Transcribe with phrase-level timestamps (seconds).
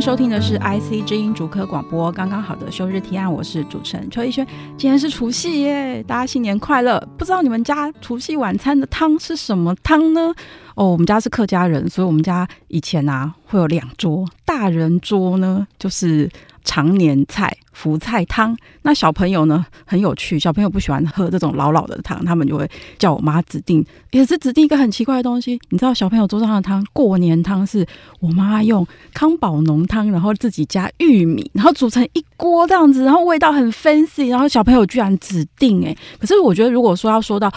[0.00, 4.46] 收听的是 IC 之音主科广播，刚刚好的休日提案，我是主持人邱逸轩。
[4.76, 7.04] 今天是除夕耶，大家新年快乐！
[7.18, 10.32] 不知道你们家除夕晚餐的汤是什么汤呢？
[10.76, 16.30] 哦，我们家是客家人，所以我们家以前啊会有两桌，大人桌呢就是
[16.68, 17.56] 常年菜。
[17.72, 22.68] 福菜汤，那小朋友呢很有趣，小朋友不喜欢喝这种老老的汤，他们就会
[22.98, 25.56] 叫我妈指定，也是指定一个很奇怪的东西。
[25.68, 27.86] 你知道小朋友桌上的汤，过年汤是
[28.18, 37.48] 我妈用康宝浓汤，然后自己加玉米，然后煮成一锅这样子，然后味道很 fancy，然后小朋友居然指定哎、可是我觉得如果说要说到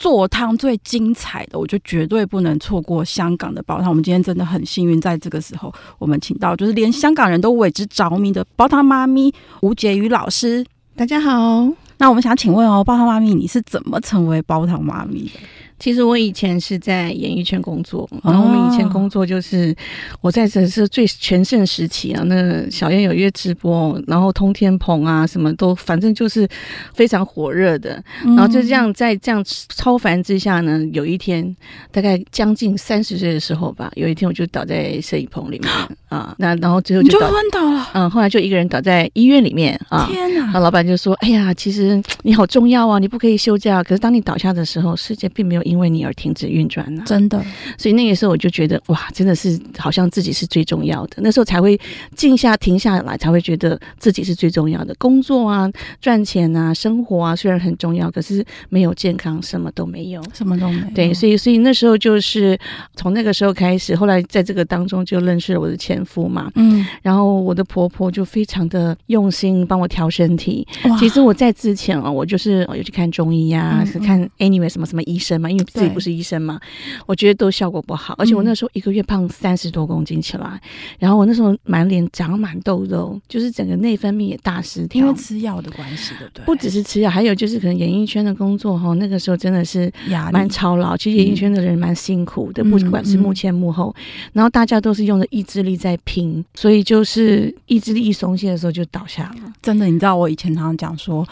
[0.00, 3.90] 做汤最精彩的，我就绝对不能错过香港的煲汤。
[3.90, 9.30] 我们今天真的很幸运，在这个时候我们请到就是连香港人都为之着迷的煲汤妈咪。
[9.60, 10.64] 吴婕妤老师，
[10.96, 11.68] 大家好。
[11.98, 15.32] 那我们想请问哦，煲汤妈咪，你是怎么成为煲汤妈咪的？
[15.80, 19.74] 其实我以前是在演艺圈工作，然后我们以前工作就是
[20.20, 26.46] 我在这是最全盛时期啊，那小燕有约直播，然后通天棚啊，什么都反正就是
[26.92, 28.00] 非常火热的。
[28.22, 29.42] 然后就这样在这样
[29.74, 31.56] 超凡之下呢，有一天
[31.90, 35.72] 大概将近三十岁的时候吧，有一天我就倒在摄影棚里面
[36.10, 40.06] 啊，那然后最后就昏倒了，嗯，后来就一个人倒在医院里面啊。
[40.10, 40.50] 天哪！
[40.52, 43.82] 那老板就说：“哎呀，其实你好重要啊，你不可以休假。
[43.82, 47.04] 可是当你倒下的时候，世界并没有。”因为你而停止运转呢？
[47.06, 47.40] 真的，
[47.78, 51.18] 所以那个时候我就觉得哇，真的是好像自己是最重要的。
[51.18, 51.80] 那时候才会
[52.16, 54.92] 静下、停下来，才会觉得自己是最重要的。
[54.98, 60.84] 工作啊、赚钱啊、生活啊，虽然很重要，可是没有健康，什么都没有，什么都没有。
[60.92, 62.58] 对，所以所以那时候就是
[62.96, 66.50] 从那个时候开始，后来在这个当中就认识了我的前夫嘛。
[66.56, 70.66] 嗯，然后我的婆婆就非常的用心帮我调身体。
[70.98, 76.60] 其实我在之前啊，我就是有去看中医呀、啊，嗯嗯是看 anyway 什么什么医生嘛，因为自己不是医生嘛，
[77.06, 80.60] 我觉得都效果不好，而且我那时候一个月胖三十多公斤起来，嗯、
[80.98, 86.44] 然后我那时候满脸长满痘痘，就是整个内分泌也大失调，因为吃药的关系，对不对？
[86.44, 89.92] 不只是吃药，还有就是可能演艺圈的工作哈，那个时候真的是
[90.32, 90.96] 蛮操劳。
[90.96, 93.94] 其实演艺圈的人蛮辛苦的，嗯、不管是幕前幕后，
[94.32, 99.52] 然后大家都是用着意志力在拼，所以就是意志力一松懈的时候就倒下了。
[99.62, 101.26] 真的，你知道我以前常常讲说。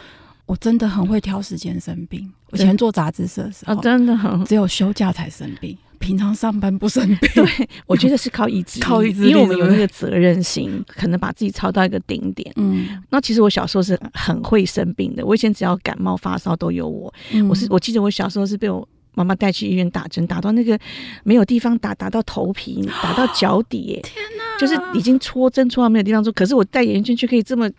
[0.49, 2.29] 我真的很会挑时间生病。
[2.51, 7.31] 我以前做杂志社的时候，哦、真的很只有休假才生病，平常上班不生病。
[7.35, 12.51] 对，我觉得是靠意志力， 靠意志力，因为我们有那个责任心，可能把自己操到一个顶点。
[12.57, 17.13] 嗯，那其实我小时候是很会生病的，我以前只要感冒发烧都有我。
[17.33, 18.89] 嗯、我是我记得我小时候是被我。
[19.15, 20.79] 妈妈带去医院打针，打到那个
[21.25, 24.45] 没有地方打，打到头皮，打到脚底，天哪！
[24.59, 26.33] 就是已经戳针戳到没有地方戳。
[26.33, 27.71] 可是我戴眼镜却可以这么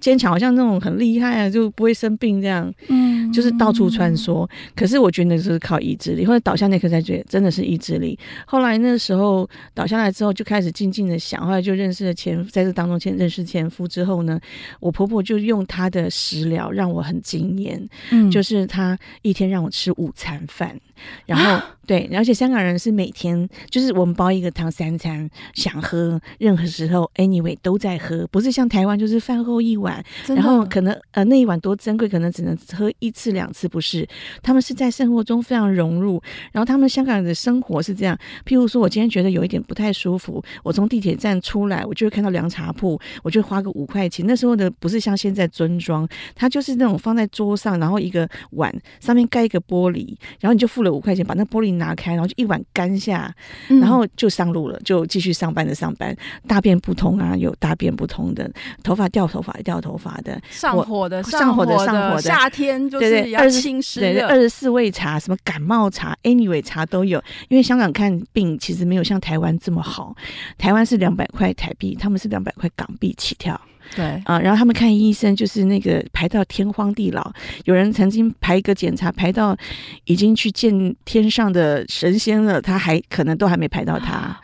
[0.00, 2.72] 坚强，好像那种很厉害啊，就不会生病这样。
[2.88, 4.48] 嗯，就是到处穿梭。
[4.74, 8.18] 可是我觉得那是靠意志力，或者倒下那刻才觉得真的是意志力。
[8.46, 14.40] 后来那时候倒下来之后，就开始静静的想，后来就认识了前，在这当中前认识前夫之后呢，
[14.80, 17.88] 我婆婆就用她的食疗让我很惊艳。
[18.10, 20.78] 嗯，就是她一天让我吃午餐饭。
[21.26, 34.08] 然后 对，而且香港人是每天就是我们煲一个汤三餐，想喝任何时候 anyway 都在喝，不是像台湾就是饭后一碗，然后可能呃那一碗多珍贵，可能只能喝一次两次，不是？
[34.42, 36.22] 他们是在生活中非常融入，
[36.52, 44.24] 然后他们香港人的生活是这样，譬如说我今天觉得有一点不太舒服，我从地铁站出来，我就会看到凉茶铺，我就花个五块钱。
[44.26, 53.34] 那时候的不是像现在樽装，它就是那种放在桌上，然后一个碗上面盖一个玻璃，然后你就付了五块钱，把那玻璃拿开，然后就一碗干下，
[53.66, 56.16] 然后就上路了，就继续上班的上班。
[56.46, 58.48] 大便不通啊，有大便不通的，
[58.84, 67.20] 头发掉头发掉头发的，上火的上火的上火的，夏天就是要清湿二十四味茶，什么感冒茶，anyway 茶都有。
[67.48, 70.14] 因为香港看病其实没有像台湾这么好，
[70.58, 73.60] 台湾是两百块台币，他们是两百块港币起跳。
[73.94, 77.32] 对啊，然后他们看医生就是那个排到天荒地老，
[77.64, 79.56] 有人曾经排一个检查排到
[80.04, 84.40] 已经去见天上的神仙了，他还可能都还没排到他。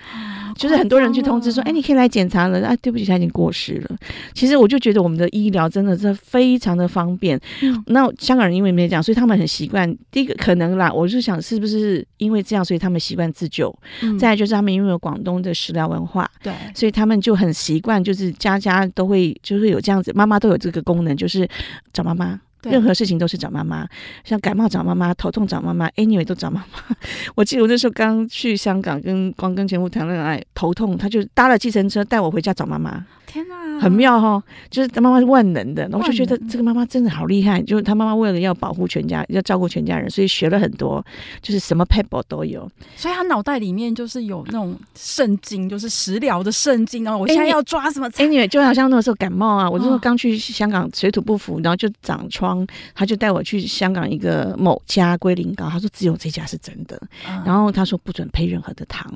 [0.61, 2.61] 就是很多人去通知说，哎，你可以来检查了。
[2.61, 3.97] 啊，对不起，他已经过世了。
[4.35, 7.41] 其实我就觉得我们的医疗真的是非常的方便。
[7.63, 9.91] 嗯、那香港人因为没有这样，所以他们很习惯。
[10.11, 13.75] 第一个可能啦，我就想是不是因为这样，所以他们习惯自救。
[14.03, 21.49] 嗯、再来就是他们因为有广东的食疗文化，对，所以他们就很习惯，就是家家都会就是有这样子，妈妈都有这个功能，就是
[21.95, 22.39] 找妈妈。
[22.63, 23.89] 任何事情都是找妈妈，
[24.25, 26.97] 像感冒找妈妈，头痛找妈妈，anyway 都找妈妈。
[27.35, 33.07] 我记得我那时候刚去香港，跟光跟前夫谈恋爱，头痛，他就搭了计程车带我回家找妈妈。
[33.27, 34.43] 天哪，很妙哈、哦！
[34.69, 37.63] 就是他妈妈是万能的，我就觉得这个妈妈真的好厉害。
[37.63, 41.05] 就是他妈妈为了要保护全家，要照顾全家人，所以学了很多，
[41.41, 42.71] 就是什么撇步都有。
[42.97, 47.09] 所以他脑袋里面就是有那种圣经，就是食疗的圣经。
[47.09, 52.67] 哦我现在要抓什么？anyway 就好像那个时候感冒啊，我那时候刚去香港，水土不服，然后就长疮。
[52.95, 59.13] 他就带我去香港一个某家龟苓膏，他说只有这家是真的，嗯、然后他说不准配任何的糖。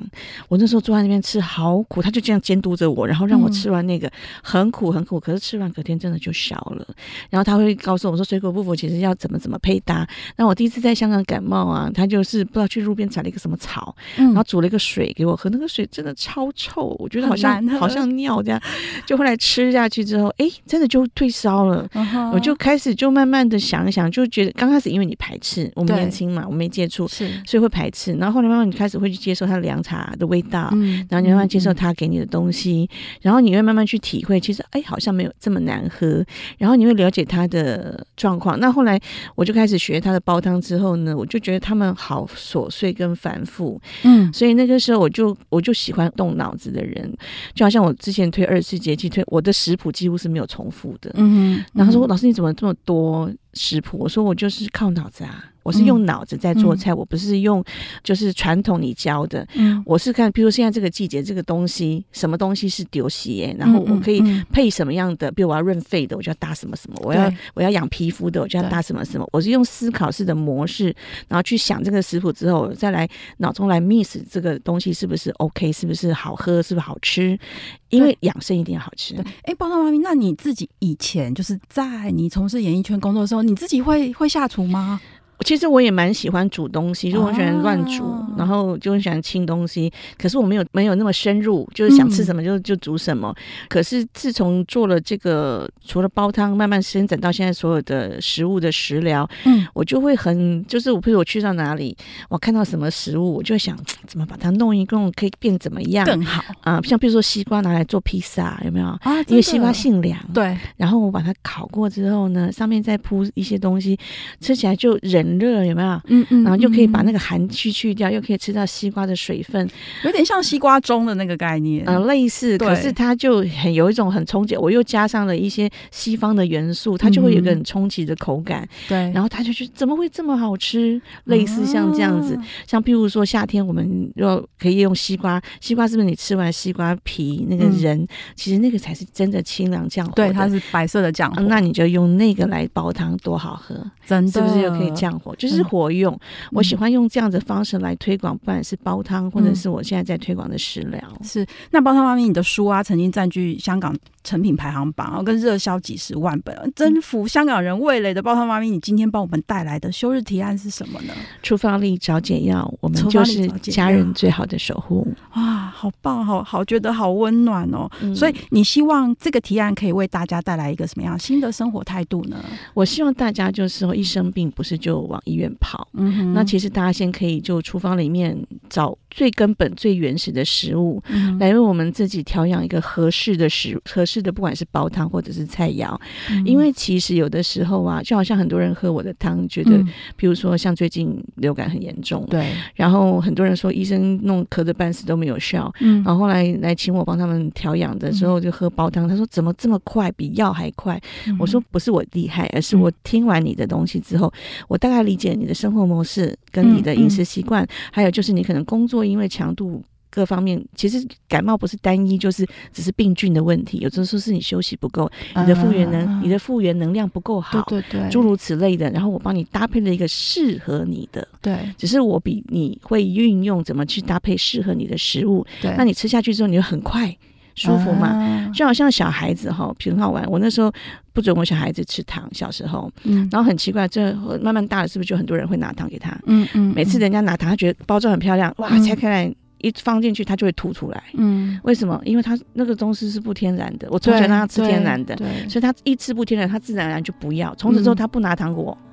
[0.47, 4.13] 我那时候坐在那边吃好苦，他就这样监督着我，然后让我吃完那个、嗯、
[4.59, 6.87] 很苦很苦，可是吃完隔天真的就消了。
[7.29, 10.07] 然后他会告诉我说水果不服其实要怎么怎么配搭。
[10.37, 18.61] 那我第一次在香港感冒啊，他就是不知道去路边采了一个什么草，嗯、然后煮了一个水给我喝，那个水真的超臭，我觉得好像好像尿这样。
[19.05, 21.87] 就后来吃下去之后，哎，真的就退烧了。
[21.93, 23.59] 嗯、我就开始就慢慢的。
[23.65, 28.13] 想一想，就觉得刚开始因为你排斥，我们年轻嘛，我们没接触，是，所以会排斥。
[28.13, 36.23] 然后后来慢慢你开始会去接受它的凉茶的味道，嗯，然后你慢慢接受他给你的东西，嗯、然后你会慢慢去体会，其实哎，好像没有这么难喝。
[36.57, 38.59] 然后你会了解它的状况。
[38.59, 38.99] 那后来
[39.35, 47.11] 我就开始学它的煲汤之后呢，我就觉得他们好琐碎跟繁复，嗯，所以那个时候我就我就喜欢动脑子的人，
[47.53, 53.31] 就好像我之前推二十四节气推我的食谱几乎是没有重复的，嗯，嗯，然后说老师你怎么这么多？
[53.55, 55.51] 食谱，我说我就是靠脑子啊。
[55.63, 57.63] 我是用脑子在做菜，嗯、我不是用
[58.03, 59.43] 就是传统你教的。
[59.55, 64.21] 嗯，我是看，比如说现在这个季节，这个东西什么东西是丢西耶，然后我可以
[64.51, 69.27] 配什么样的，比如我要润肺的，我就要搭什么什么；我要我要养皮肤的，我就要搭什么什么。
[69.31, 70.95] 我是用思考式的模式，
[71.27, 77.39] 然后去想这个食谱之后，再来脑中来 miss 这个东西是不是 OK，是不是好喝，是不是好吃？
[77.89, 79.15] 因为养生一定要好吃。
[79.43, 84.99] 哎，报道妈咪，那你自己以前就是在你从事演艺圈工作的时候，你自己会会下厨吗？
[85.43, 89.91] 其实我也蛮喜欢煮东西，就我喜欢乱煮，哦、然后就很喜欢清东西。
[90.17, 93.35] 可是我没有没有那么深入，就是想吃什么就、嗯、就煮什么。
[93.67, 101.95] 可是自从做了这个，除了煲汤，慢慢伸展到现在所有的食物的食疗，嗯，我就会很就是，我譬如我去到哪里，
[102.29, 103.77] 我看到什么食物，我就想
[104.07, 106.79] 怎么把它弄一弄，可以变怎么样更好啊？
[106.83, 108.99] 像比如说西瓜拿来做披萨，有没有啊？
[109.27, 110.57] 因为西瓜性凉，对。
[110.77, 113.99] 然后我把它烤过之后呢，上面再铺一些东西，
[114.39, 115.24] 吃起来就忍。
[115.25, 116.01] 很热有没有？
[116.07, 119.67] 嗯嗯，然后就可以把那个寒气去掉，又可以吃到西瓜的水分，
[120.03, 122.57] 有点像西瓜盅的那个概念，嗯，类似。
[122.57, 128.67] 可是它就很有一种很冲击，我又加上了一些西方的元素，它就会有一个很冲击的口感。
[128.87, 131.01] 对，然后它就觉得怎么会这么好吃？
[131.25, 140.13] 类似像这样子，像譬如说夏天我们要可以用西瓜，西瓜是不是你吃完西瓜皮那个人，其实那个才是真的清凉降火。
[140.15, 143.75] 对，它是白色的降火，那你就用那个来煲汤，多好喝！
[144.05, 145.14] 真的，是不是又可以降？
[145.37, 146.19] 就是活用，嗯、
[146.51, 151.01] 我喜欢用这样的方式来推广，不管是煲汤，或者是我现在在推广的食疗。
[151.23, 161.13] 是，那煲汤妈咪，你的书啊，曾经占据香港成品排行榜，然后跟热销几十万本，征服香港人味蕾的煲汤妈咪，你今天帮我们带来的休日提案是什么呢？
[161.43, 165.07] 厨房里找解药，我们就是家人最好的守护。
[165.35, 167.89] 哇，好棒，好好觉得好温暖哦。
[168.01, 172.37] 嗯、所以你希望这个提案可以为大家带来一个什么样新的生活态度呢？
[172.73, 178.37] 我希望大家就是说，一生病不是就往医院跑，嗯，那其实大家先可以就厨房里面
[178.69, 184.21] 找最根本、最原始的食物，嗯、来为我们自己调养一个合适的食合适。
[184.21, 185.95] 的，不管是煲汤或者是菜肴，
[186.31, 189.77] 嗯、因为其实有的时候啊，就好像很多人喝我的汤，觉得，
[190.17, 200.99] 比、嗯、如说像最近流感很严重，对，然后很多人说医生弄咳得半死都没有效，嗯，然后后来来请我帮他们调养的时候，就喝煲汤，嗯、他说怎么这么快，比药还快？
[201.27, 209.83] 嗯、我说不是我厉害，而是我听完你的东西之后，嗯、我大概理解你的生活模式跟你的饮食习惯，还有就是你可能工作因为强度。
[210.07, 213.79] 各方面其实感冒不是单一，就是只是病菌的问题。
[213.79, 218.89] 有的时候是你休息不够，你的复原能，啊、你的复原能量不够好，对对对，诸如此类的。
[218.91, 225.45] 然后我帮你搭配了一个适合你的，对，只是我比你会运用怎么去搭配适合你的食物。
[225.61, 227.13] 对，那你吃下去之后，你就很快
[227.55, 230.23] 舒服嘛，啊、就好像小孩子哈，挺好玩。
[230.29, 230.71] 我那时候
[231.13, 236.11] 不准我小孩子吃糖，小时候，嗯，然后很奇怪，这慢慢大了，是不是就很多人会拿糖给他？
[236.27, 239.35] 嗯嗯，嗯每次人家拿糖，他觉得包装很漂亮，哇，拆开来。
[239.59, 241.03] 一放进去，它就会吐出来。
[241.13, 241.99] 嗯，为什么？
[242.05, 245.15] 因为它那个东西是不天然的，我从小让他吃天然的，
[245.49, 247.55] 所以他一吃不天然，他自然而然就不要。
[247.55, 248.77] 从此之后，他不拿糖果。
[248.79, 248.85] 嗯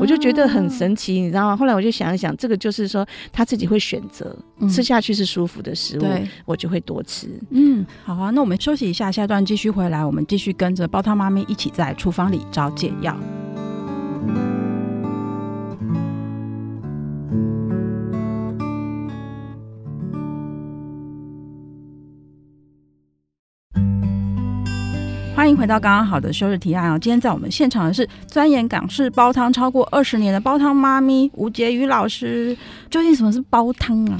[0.00, 1.56] 我就觉得很神奇，你知道吗？
[1.56, 6.04] 后来我就想一想，这个就是说他自己会选择、嗯、吃下去是舒服的食物，
[6.44, 7.28] 我就会多吃。
[7.50, 13.16] 嗯，好啊，那我们休息一下，下段继续回来，我们继续跟着煲汤妈咪一起在厨房里找解药。
[25.54, 26.98] 迎回到刚刚好的休日提案哦。
[26.98, 32.56] 今天在我们现场的是钻研港式煲汤超过二十年的煲汤妈咪吴婕妤老师。
[32.90, 34.18] 究竟什么是煲汤啊？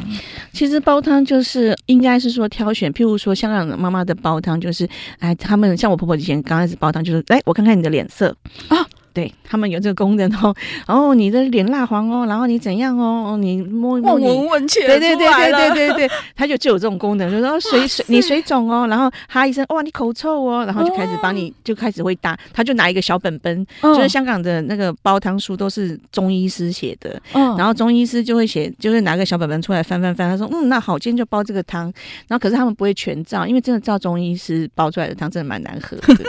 [0.53, 4.89] 其实煲汤就是应该是说挑选，譬如说香港的妈妈的煲汤就是，
[5.19, 8.35] 哎，他们像我婆婆以前刚开始煲汤就是，哎，我看看你的脸色
[8.69, 8.87] 啊。
[9.15, 10.55] 对他们有这个功能哦，
[10.89, 31.85] 然后你的脸蜡黄哦，然后你怎样哦，你摸一摸你，闻闻切对对对对对对对，他就就有这种功能，就说水水你水肿哦，然后哈一声哇你口臭哦，然后就开始帮你就开始会打，他就拿一个小本本，就是香港的那个煲汤书都是中医师写的，然后中医师就会写，就是拿个小本本出来翻翻翻，他说嗯那好，今天就煲这个汤，
[32.27, 36.25] 然后可是他们不会全照，因为真的照中医师煲出来的汤真的蛮难喝的，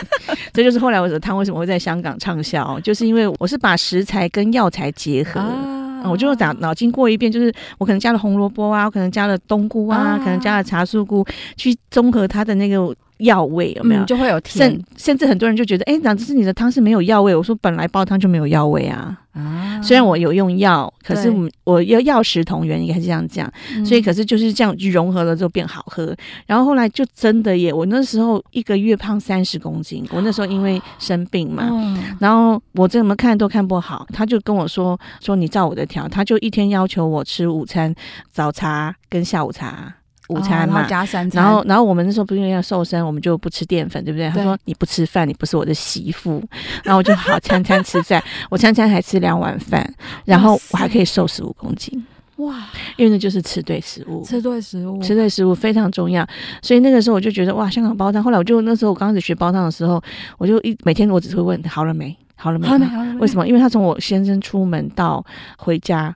[0.53, 2.74] 这就是后来我的汤为什么会在香港畅销。
[2.79, 11.25] 就是因为我是把食材跟药材结合，啊嗯、我就打脑筋过一遍，就是我可能加了红萝卜啊，我可能加了冬菇啊，啊可能加了茶树菇，
[11.57, 12.95] 去综合它的那个。
[13.17, 14.01] 药味有没有？
[14.01, 17.35] 嗯、就会有甜，甚甚至很多人就觉得，哎、欸，哪只是你的汤是没有药味？
[17.35, 19.17] 我说本来煲汤就没有药味啊。
[19.33, 21.29] 啊，虽然我有用药，可是
[21.65, 23.51] 我要药食同源，应该是这样讲。
[23.75, 26.15] 嗯、所以可是就是这样融合了之后变好喝。
[26.45, 30.07] 然后后来就真的耶，我那时候一个月胖三十公斤。
[30.11, 34.07] 我那时候因为生病嘛，哦、然后我怎么看都看不好。
[34.13, 37.93] 他就跟我说说你照我的调，他就一天要求我吃午餐、
[38.31, 39.93] 早茶跟下午茶。
[40.29, 44.29] 午餐嘛，然后加三餐，然后然后我们那时候不是因为要瘦身，我们就不吃淀粉，对不对？
[44.31, 46.43] 对，他说你不吃饭，你不是我的媳妇。
[46.83, 49.87] 然后我就好餐餐吃饭，我餐餐还吃两碗饭，
[50.25, 52.03] 然后我还可以瘦十五公斤。
[52.37, 52.53] 哇！
[52.97, 56.27] 因为那就是吃对食物，吃对食物，吃对食物非常重要。
[56.61, 58.21] 所以那个时候我就觉得哇，香港煲汤。
[58.21, 60.01] 后来我就那时候我刚开始学煲汤的时候，
[60.37, 63.19] 我就一每天我只会问好了没，好了没，好了没。
[63.19, 63.47] 为什么？
[63.47, 65.23] 因为他从我先生出门到
[65.57, 66.13] 回家。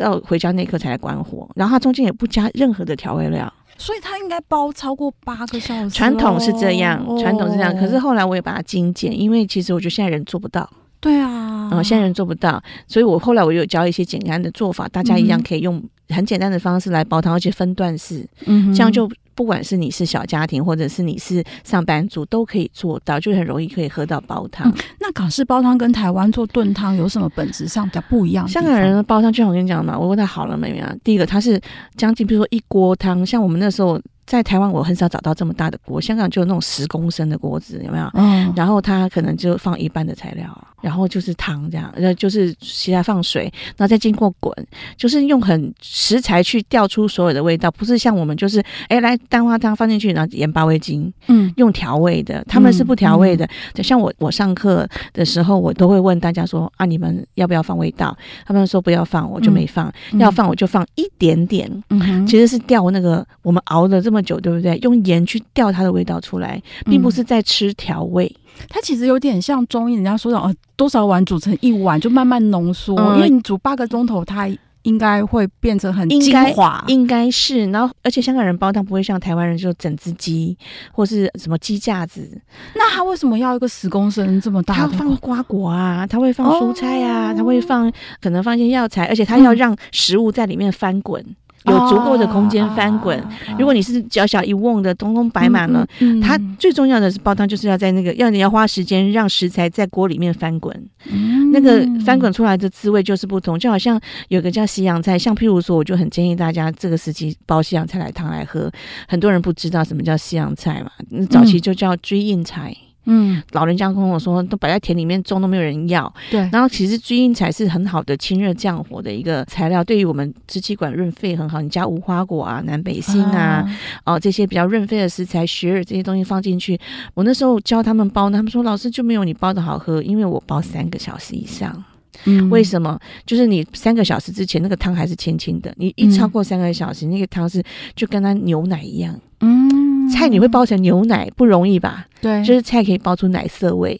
[0.00, 5.90] 到回家那一刻才来关火，然后它中间也不加任何的调味料，所以它应该煲超过八个小时。
[5.90, 7.76] 传统是这样，传统是这样。
[7.76, 10.68] 可是后来我也把它精简，因为其实我觉得现在人做不到。
[11.00, 19.10] 对啊，嗯，现在人做不到，所以我后来我有教一些简单的做法，大家一样可以用很简单的方式来煲汤，而且分段式，嗯，这样就。
[19.34, 24.70] 不管是你是小家庭，或者是你是上班族，都可以做到，就很容易可以喝到煲汤。
[24.70, 28.46] 嗯，那港式煲汤跟台湾做炖汤有什么本质上比较不一样？
[28.48, 30.94] 香港人的煲汤，就像我跟你讲嘛，我问他好了没有啊？
[31.02, 31.60] 第一个，它是
[31.96, 34.00] 将近，比如说一锅汤，像我们那时候。
[34.26, 36.00] 在台湾，我很少找到这么大的锅。
[36.00, 38.08] 香港就有那种十公升的锅子，有没有？
[38.14, 38.52] 嗯。
[38.54, 40.46] 然后它可能就放一半的材料，
[40.80, 43.42] 然后就是汤这样，然后就是其他放水，
[43.76, 44.54] 然后再经过滚，
[44.96, 53.44] 就是用很食材去调出所有的味道，不是像我们就是哎来蛋花汤放进去，然后盐巴味精，嗯，用调味的，他们是不调味的。
[53.74, 58.16] 就、嗯、像我我上课的时候，我都会问大家说啊，你们要不要放味道？
[58.46, 61.68] 他们说不要放，我就没放；嗯、要放我就放一点点。
[61.90, 64.20] 嗯哼，其实是调那个我们熬了这么。
[64.20, 64.76] 久对不对？
[64.82, 68.30] 用盐去调它的味道出来，并不是在吃调味。
[68.60, 72.94] 嗯、它其实有点像中医，人家说的哦，多少碗煮成一碗，就慢慢浓缩。
[72.96, 74.48] 嗯、因为你煮八个钟头，它
[74.82, 77.66] 应该会变成很精华，应该是。
[77.70, 80.56] 然后，而且香港人煲汤不会像台湾人就整只鸡
[80.90, 82.40] 或是什么鸡架子。
[82.74, 84.74] 那他为什么要一个十公升这么大？
[84.74, 91.22] 他放瓜果啊，他会放蔬菜啊，他、哦、会放可能放一些药材，而且他要让食物在里面翻滚。
[91.22, 93.18] 嗯有足够的空间翻滚。
[93.18, 100.74] Oh, uh, uh, 如果你是小小一瓮的，通通摆满了，嗯嗯、它最重要的是煲汤，就是要在那个要你要花时间让食材在锅里面翻滚。
[101.10, 108.70] 嗯、那个翻滚出来的滋味就是不同，就好像有个叫西洋菜，像譬如说，我就很建议大家这个时期煲西洋菜来汤来喝。
[109.06, 110.90] 很多人不知道什么叫西洋菜嘛，
[111.28, 112.74] 早期就叫追印菜。
[113.04, 116.12] 嗯，老人家跟我说，都摆在田里面种都没有人要。
[116.30, 121.60] 对，然后其实追荫菜是很好的清热降火的一个材料，对于我们支气管润肺很好。
[121.60, 123.64] 你加无花果啊、南北杏啊，
[124.04, 126.78] 哦、呃、这些比较润肺的食材，雪耳这些东西放进去。
[127.14, 131.82] 我那时候教他们煲呢，他们说老师就没有你煲的好喝，因为我煲三个小时以上。
[132.24, 132.98] 嗯，为什么？
[133.24, 137.62] 就是你三个小时之前那个汤还是清清的，你一超过三个小时，嗯、那个汤是
[137.94, 139.18] 就跟它牛奶一样。
[139.40, 140.08] 嗯。
[140.10, 142.04] 菜你会包成牛奶不容易吧？
[142.20, 143.98] 对，就是菜可以包出奶色味。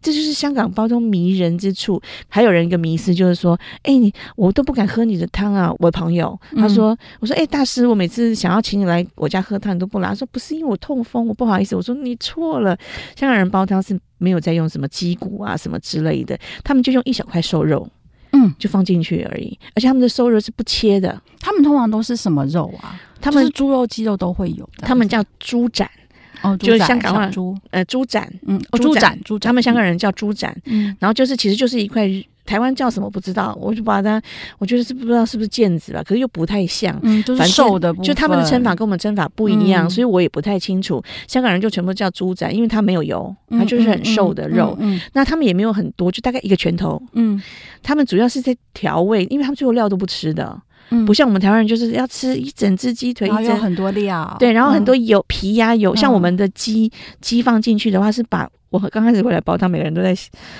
[0.00, 2.00] 这就是香港包汤迷人之处。
[2.28, 5.72] 还有人一个迷思就是说，哎，你我都不敢喝你的汤啊。
[5.78, 10.08] 我的朋友他说，嗯、我说，哎，大师，我每次想要请你来我家喝汤，你都不来。
[10.08, 11.76] 他说不是因为我痛风，我不好意思。
[11.76, 12.76] 我说你错了，
[13.16, 17.88] 香港人煲汤是没有在用什么鸡骨啊什么之类的，他们就用一小块瘦肉，
[18.32, 19.58] 嗯，就放进去而已。
[19.74, 21.20] 而且他们的瘦肉是不切的。
[21.40, 23.00] 他们通常都是什么肉啊？
[23.20, 24.68] 他们是猪肉、鸡肉都会有。
[24.78, 25.88] 他们叫猪斩。
[26.42, 27.56] 哦，就是香港话，猪。
[27.70, 32.08] 呃猪展，嗯，猪展，猪展，他们香港人叫猪展，嗯，然后就是其实就是一块，
[32.44, 34.20] 台湾叫什么不知道，我就把它，
[34.58, 41.02] 我觉得是不知道是不是腱子吧，可是又不太像，嗯，就是瘦的，就他们的称法跟我们称法不一样，所以我也不太清楚。
[41.26, 47.40] 香港人就全部叫猪展，因为它没有油，它就是很瘦的肉，嗯，那他们也没有很多，就大概一个拳头，嗯，
[47.82, 50.58] 他们主要是在调味，因为他们最后料都不吃的。
[50.90, 55.94] 嗯，不像我们台湾人，就是要吃一整只鸡腿，然后有很多料，对，然后很多油、皮呀、油。
[55.94, 56.90] 像我们的鸡
[57.20, 60.14] 鸡放进去的话，是把我刚开始回来煲汤，每个人都在，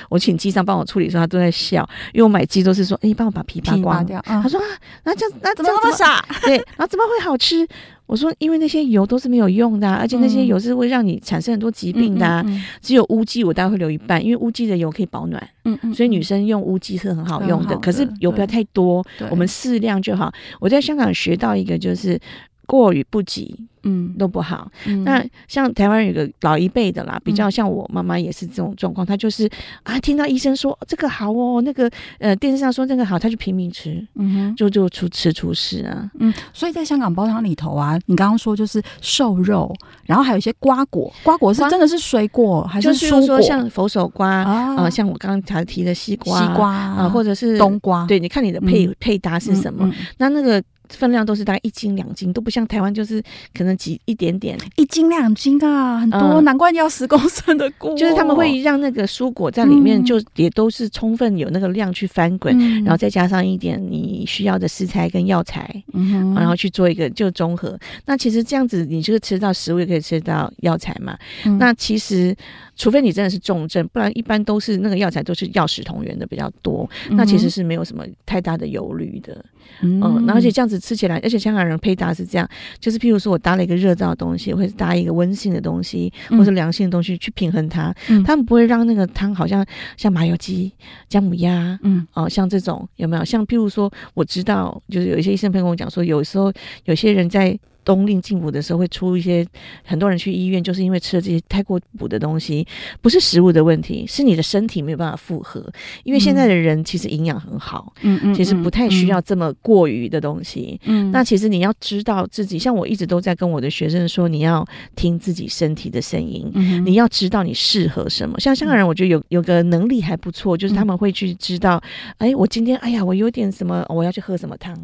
[0.09, 4.21] 我请机上帮我处理的时候，他都在笑，因为我买鸡都是说，哎，你帮我把皮扒光掉。
[4.25, 4.67] 他说啊，
[5.05, 6.25] 那这样那 怎么那么傻？
[6.43, 7.67] 对，然后怎么会好吃？
[8.09, 12.43] 我说，因为那些油都是没有用的，啊，而且那些油是会让你产生很多疾病的，啊。
[12.47, 15.49] 嗯嗯嗯、只有乌鸡，我大概会留一半，因为乌鸡的油可以保暖。
[15.67, 20.33] 嗯嗯、所以女生用乌鸡是很好用的，的可是油不要太多，我们适量就好。
[20.59, 22.19] 我在香港学到一个就是
[22.67, 23.55] 过于不及。
[23.83, 24.71] 嗯，都不好。
[24.87, 29.07] 嗯、那像台湾有个老一辈的啦，比较像我妈妈也是这种状况。
[29.07, 29.49] 她、嗯、就是
[29.83, 36.11] 啊，听到医生说这个好哦，那个呃电视上说那个好，她就拼命吃，嗯哼，就就出吃出事啊。
[36.19, 43.27] 嗯，所以在香港煲汤里头啊，你刚刚说就是瘦肉，然后还有一些瓜果，瓜果是真的是水果还是蔬果？
[43.27, 48.07] 说像佛手瓜啊、呃，像我刚刚才提的西瓜，西瓜啊，呃、或者是冬瓜。
[48.07, 49.91] 对，你看你的配、嗯、配搭是什么？
[50.19, 50.63] 那那个。
[50.91, 53.23] 分量都是大概一斤两斤，都不像台湾，就是
[53.55, 57.95] 可能几一点点，一斤两斤啊，很多，嗯、难怪要十公升的锅。
[57.97, 67.79] 就是他们会让那个蔬果在里面，就也都是充分有那个量去翻滚，嗯、然后再加上一点你需要的食材跟药材，嗯，然后去做一个就综合。
[68.07, 71.19] 那其实这样子，你就是吃到食物，也可以吃到药材嘛。
[71.45, 72.37] 嗯、那其实。
[72.81, 79.45] 除非你真的是重症，不然一般都是那个药材都是药食同源的比较多，嗯、那其实是没有什么太大的忧虑的。
[79.81, 82.49] 嗯，嗯，然后而且这样子吃起来，而且香港人配搭是这样，
[82.79, 89.65] 就是譬如说我搭了一个热燥的东西，或者搭一个温性的东西，或者凉性的东西去平衡它，嗯、他们不会让那个汤好像
[89.97, 90.73] 像麻油鸡、
[91.09, 93.25] 姜母鸭，嗯，哦，像这种有没有？
[93.25, 96.53] 像譬如说，我知道就是有一些医生朋友跟我讲说，有时候
[96.85, 97.59] 有些人在。
[97.89, 99.47] 冬令进补的时候会出一些，
[99.83, 102.67] 很多人去医院就是因为吃了这些太过补的东西，
[103.01, 105.65] 不是食物的问题，是你的身体没有办法负荷。
[106.05, 110.79] 因为现在的人其实营养很好，嗯嗯，其实不太需要这么过于的东西。
[110.85, 114.63] 嗯，那其实你要知道自己，像我一直都在跟我的学生说，你要
[114.95, 118.39] 听自己身体的声音，嗯，你要知道你适合什么。
[118.39, 121.83] 像香港人，我觉得有有个能力还不错，就是他们会去知道，
[122.19, 124.79] 哎，我今天哎呀，我有点什么，我要去喝什么汤。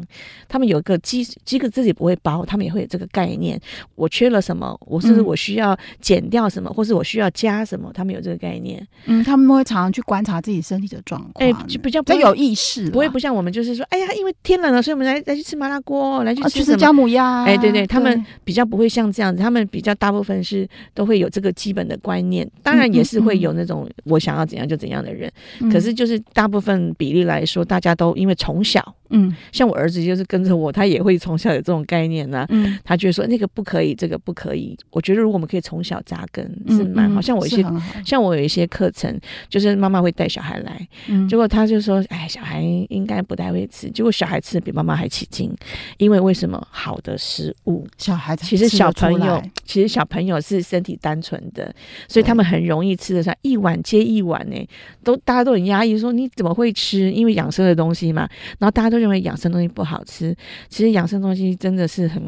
[0.47, 2.87] 他们有个鸡鸡个自己不会煲，他们也会。
[2.95, 3.59] 这个概念，
[3.95, 4.73] 我缺了什么？
[4.87, 7.91] 我是我需要减掉什么，嗯、或是我需要加什么？
[7.93, 8.81] 他们有这个概念。
[9.05, 17.43] 嗯，他们会常常去观察自己身体的状况，哎、欸，就比较比较有意识，不会不像我们，就是说，哎呀，因为天冷了，所以我们来来去吃麻辣锅，来去吃什么姜母鸭。
[17.43, 25.29] 哎，对对，他们比较不会像这样子，他们比较大部分是都会有这个基本的观念，当然也是会有那种我想要怎样就怎样的人，
[25.59, 28.95] 嗯、可是就是大部分比例来说，大家都因为从小。
[29.11, 32.47] 嗯，像我儿子就是跟着我，他也会从小有这种概念呢、啊。
[32.49, 34.77] 嗯，他觉得说那个不可以，这个不可以。
[34.91, 37.19] 我觉得如果我们可以从小扎根，是蛮好。
[37.19, 37.65] 像我一些，
[38.05, 39.19] 像我有一些课程，
[39.49, 45.51] 就是妈妈会带小孩来，嗯、结果他就说，哎，小孩应该不太会吃，结果小孩吃的比妈妈还起劲，
[45.97, 46.55] 因为为什么？
[46.69, 51.73] 好的食物，小孩子其实小朋友，其实小朋友是身体单纯的，
[52.07, 54.67] 所以他们很容易吃得上一碗接一碗呢，
[55.03, 57.11] 都大家都很压抑，说你怎么会吃？
[57.11, 60.35] 因为养生的东西嘛，然后大家都认为养生东西不好吃，
[60.69, 62.21] 其实养生东西真的是很，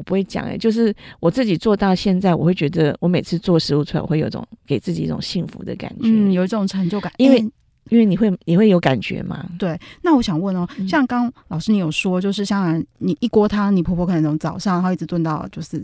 [0.00, 7.50] 我不会讲哎，就是我自己做到现在，我会觉得我每次做食物出来，我会有种给自己一种幸福的感觉，嗯，有一种成就感，因为、欸、
[7.88, 9.44] 因为你会你会有感觉嘛。
[9.58, 15.80] 对，那我想问哦，像刚老师你有说，就是像你一锅汤，你婆婆可能从早上然后一直炖到就是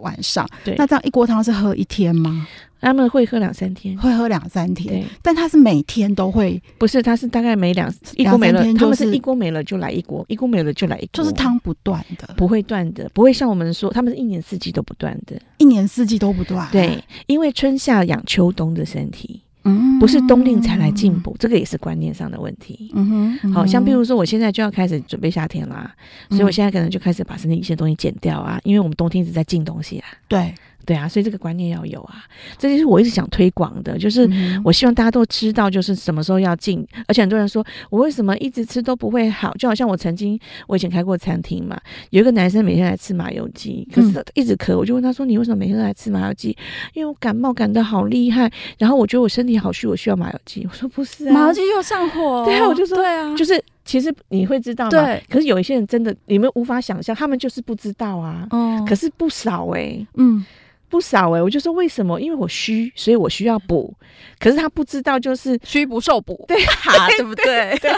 [0.00, 2.46] 晚上，对，那这样一锅汤是喝一天吗？
[2.82, 5.04] 他们会喝两三天，会喝两三天，对。
[5.20, 23.52] 但他是每天都会，不是，他是大概每两一锅没了，他们是一锅没了就来一锅，一锅没了就来一锅，就是汤不断的，不会断的，不会像我们说，他们是一年四季都不断的，一年四季都不断，对，因为春夏养秋冬的身体，嗯，不是冬令才来进补，嗯、这个也是观念上的问题，嗯哼，嗯哼。
[23.52, 25.94] 好像比如说我现在就要开始准备夏天啦，
[26.30, 30.54] 所以我现在可能就开始把身体一些东西减掉啊，因为我们冬天一直在进东西啊，对。
[30.86, 32.24] 对啊，所以这个观念要有啊，
[32.58, 34.28] 这就是我一直想推广的，就是
[34.64, 36.86] 我希望大家都知道，就是什么时候要进。
[37.06, 41.78] 而且很多人说我为什么一直吃都不会好，就好像我曾经我以前开过餐厅嘛，
[42.10, 46.56] 有一个男生每天来吃麻油鸡，可是他一直咳，我就问他说，你为什么每天都来吃麻油鸡？
[46.94, 50.66] 因为我感冒感得好厉害，然后我觉得我身体好虚，我需要麻油鸡。
[50.68, 52.44] 我说不是啊，麻油鸡又上火。
[52.44, 53.62] 对啊，我就说对啊，就是。
[53.84, 54.90] 其实你会知道吗？
[54.90, 55.22] 对。
[55.28, 58.46] 可是有一些人真的，你们无法想象，他们就是不知道啊。
[58.50, 58.84] 哦。
[58.88, 60.44] 可是不少哎、欸，嗯，
[60.88, 61.42] 不少哎、欸。
[61.42, 62.20] 我就说为什么？
[62.20, 63.92] 因为我虚，所以我需要补。
[64.38, 67.76] 可是他不知道，就是虚不受补，对哈，对不对？
[67.80, 67.90] 对。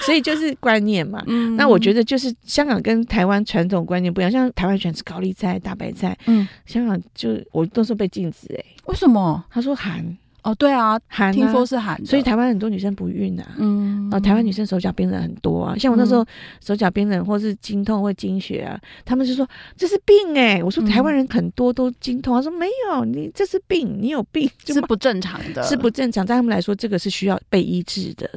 [0.00, 1.22] 所以就是观念嘛。
[1.26, 1.56] 嗯。
[1.56, 8.66] 那我觉得就是香港跟台湾传统观念不一样，像台湾喜欢吃高丽菜、大白菜，嗯，香港就我都是被禁止哎、欸。
[8.86, 9.44] 为什么？
[9.50, 10.16] 他说寒。
[10.42, 13.46] 哦，对啊，寒、啊，听说是寒，所以台湾很多女生不孕啊。
[13.58, 16.24] 嗯，然后台湾女生手脚冰冷很多啊，像我那时候
[16.60, 20.62] 手脚冰冷或是经痛或经血啊，他们就说这是病哎、欸。
[20.62, 28.28] 我说台湾人很多都经痛，他说没有，你这是病，你有病就 是不正常的，是不正常，在他们来说这个是需要被医治的。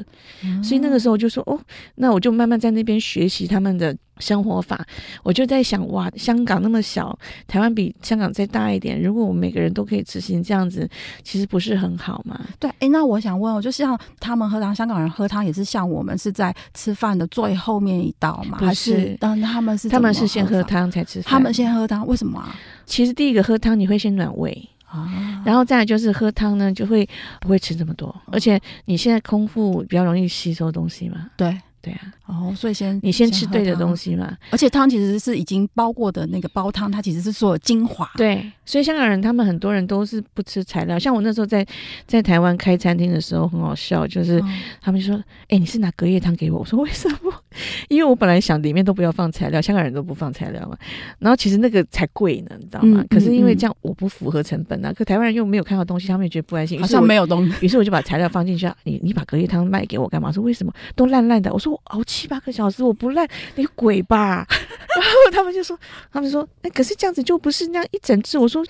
[0.44, 1.60] 嗯、所以那个时候我就说哦，
[1.96, 3.96] 那我就慢慢在那边学习他们的。
[4.20, 4.86] 生活法，
[5.24, 9.02] 我就在想，哇，香港那么小，台湾比香港再大一点。
[9.02, 10.90] 如果我们每个人都可以执行这样子，
[11.24, 12.40] 其实不是很好吗？
[12.60, 18.58] 对，哎，那我想问，我就像他们喝汤，香港人喝汤也是像我们是在吃饭的最后面一道吗？
[18.58, 22.56] 不是，还是当，他们是他们是先喝汤才吃饭，他们先喝汤，为什么啊？
[22.86, 27.08] 其实第一个喝汤你会先暖胃啊，然后再来就是喝汤呢，就会
[27.42, 31.30] 不会吃这么多，而且你现在空腹比较容易吸收东西嘛。
[31.36, 31.60] 对。
[31.86, 38.10] 对啊，哦，所以先你先吃对的东西嘛，而且汤其实是已经煲过的那个煲汤，它其实是所有精华。
[38.18, 41.64] 对，所以香港人他们很多人都是不吃材料，像我那时候在
[42.08, 44.42] 在台湾开餐厅的时候很好笑，就是
[44.82, 47.32] 他们就说：“哎、你是拿隔夜汤给我？”我说：“为什么？
[47.88, 50.76] 因为我本来想里面都不要放材料，香港人都不放材料嘛。
[51.20, 53.02] 然后其实那个才贵呢，你知道吗？
[53.02, 57.54] 嗯、可是因为这样我不符合成本啊，嗯、可台湾人又没有看到东西，他们也觉得不安心，好像没有东西。
[57.64, 60.32] 于是我就把材料放进去，你你把隔夜汤卖给我干嘛？
[60.32, 61.54] 说为什么都烂烂的？
[61.54, 62.56] 我说我熬七八个。
[62.56, 64.48] 小时我不烂，你鬼吧？
[64.96, 65.78] 然后他们就说，
[66.10, 68.38] 他们说，哎，可是这样子就不是那样一整只。
[68.38, 68.64] 我说，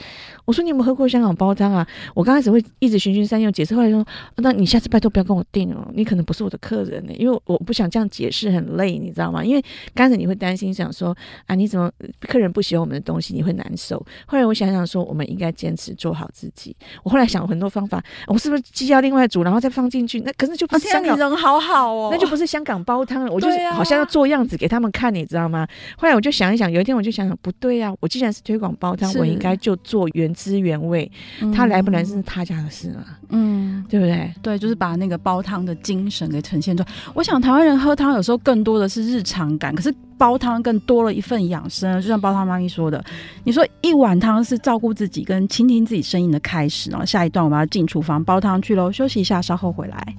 [0.44, 1.88] 我说你有没有喝过香港煲汤啊？
[2.16, 4.04] 我刚开始会一直循循善诱解释，后来说，
[4.38, 9.44] 那你下次拜托不要跟我订哦，你可能不是我的客人呢，因为我不想这样解释很累，你知道吗？
[9.44, 9.62] 因为
[9.94, 13.98] 刚开始你会担心，想说啊，你怎么客人不喜欢我们的东西，你会难受。
[14.26, 16.76] 后来我想想说，我们应该坚持做好自己。
[17.04, 20.22] 我后来想了很多方法，我是不是鸡要另外煮，然后再放进去？
[20.22, 23.32] 那可是就不是香港，啊、人好好哦，那就不是香港煲汤了。
[23.32, 23.66] 我就是。
[23.76, 25.68] 好像要做样子给他们看，你知道吗？
[25.98, 31.12] 后来我就想一想，有一天我就想想，不对呀、啊，我既然是推广煲汤，我应该就做原汁原味。
[31.42, 34.34] 嗯、他来不来是他家的事嘛，嗯，对不对？
[34.42, 36.90] 对，就是把那个煲汤的精神给呈现出来。
[37.14, 42.02] 我想台湾人喝汤有时候更多的是日常感，可是煲汤更多了一份养生。
[42.02, 43.04] 就像煲汤妈咪说的，
[43.44, 46.90] 你说一碗汤是照顾自己跟倾听自己声音的开始。
[46.90, 50.16] 然后下一段我们要进厨房煲汤去喽，休息一下，稍后回来。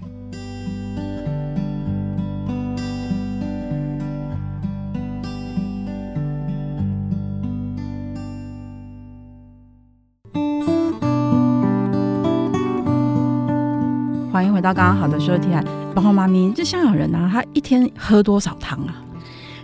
[14.66, 15.48] 到刚刚好的说题，
[15.94, 19.05] 包括妈咪，这香港人啊，他一天喝多少汤啊？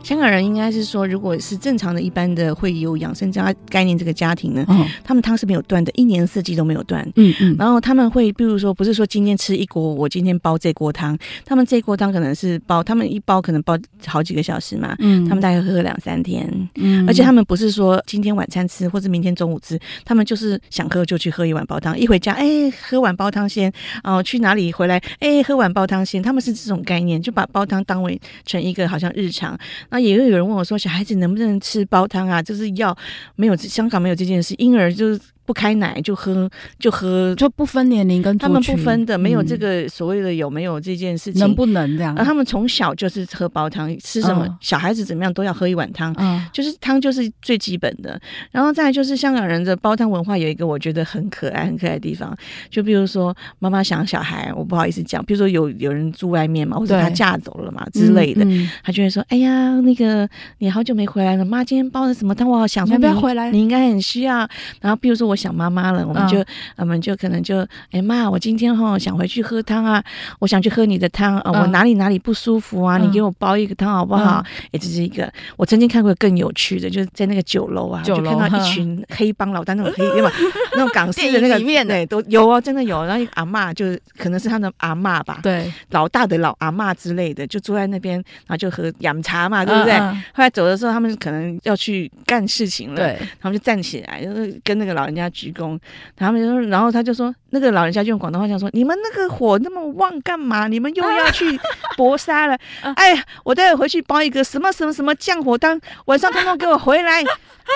[0.02, 7.08] 香港人应该是说，如果是正常的一般的会有养生家概念这个家庭呢，嗯、他们汤是没有断的，一年四季都没有断。
[7.16, 7.56] 嗯嗯。
[7.58, 14.94] 然后他们会，比如说，不是说今天吃一锅，我今天煲这锅汤，他们这锅汤可能是煲，他们一煲可能煲好几个小时嘛。
[14.98, 15.24] 嗯。
[15.28, 16.46] 他们大概喝两三天。
[16.74, 17.06] 嗯。
[17.08, 29.58] 而且他们不是说今天晚餐吃或者明天中午吃，他们就是想喝就去喝一碗煲汤，一回家哎喝碗煲汤先，哦去哪里回来哎喝碗煲汤先，他们是这种概念，就把煲汤当为成一个好像日常。
[29.92, 32.42] 那也会有人问我说：“小孩子能不能吃煲汤啊？
[32.42, 32.96] 就是要
[33.37, 42.14] 没有香港没有这件事，婴儿就是。”不开奶就喝，就喝，就不分年龄跟他们不分的，没有这个所谓的有没有这件事情，能不能这样？
[42.14, 48.20] 他们从小就是喝煲汤，吃什么小孩子怎么样都要喝一碗汤，嗯就是汤就是最基本的。
[48.50, 52.37] 然后再来就是香港人的煲汤文化有一个我觉得很可爱很可爱的地方，
[52.70, 58.46] 就比如说妈妈想小孩，我不好意思讲，比如说有有人住外面嘛，或者他嫁走了嘛之类的，
[58.83, 60.28] 他就会说：“哎呀，那个
[60.59, 62.48] 你好久没回来了，妈今天煲的什么汤？
[62.48, 63.50] 我好想说你要不要回来？
[63.50, 64.48] 你应该很需要。”
[64.81, 65.32] 然后比如说我。
[65.35, 66.47] 想妈妈了，我们就、嗯、
[66.79, 70.03] 我们就可能就哎妈，我今天哈想回去喝汤啊，
[70.38, 74.45] 我想去喝你的汤啊，我哪里哪里不舒服啊，嗯、你给我煲一个汤好不好？
[74.66, 80.33] 哎、嗯，这是一个我曾经看过更有趣的，就是在那个酒楼啊，就看到一群黑帮老大那种黑，对吧？
[80.73, 83.05] 那种港式的那个里面对都有哦，真的有。
[83.05, 89.95] 然后一个阿嬷就可能是他的阿嬷吧，对，老大的老阿嬷之类的，就坐在那边，然后就喝养茶嘛，对不对？
[89.95, 95.21] 嗯嗯后来走的时候，他们可能要去干事情了，对，他们就站起来，就是跟那个老人家。
[95.22, 95.78] 家鞠躬。
[96.16, 100.68] 他们就说，然后他就说，那个老人家就用广东话讲说：“你们那个火那么旺干嘛？
[100.68, 101.58] 你们又要去
[101.96, 102.58] 搏杀了？
[102.96, 107.22] 哎呀，我待会回去包一个什么什么什么降火汤，晚上通通给我回来，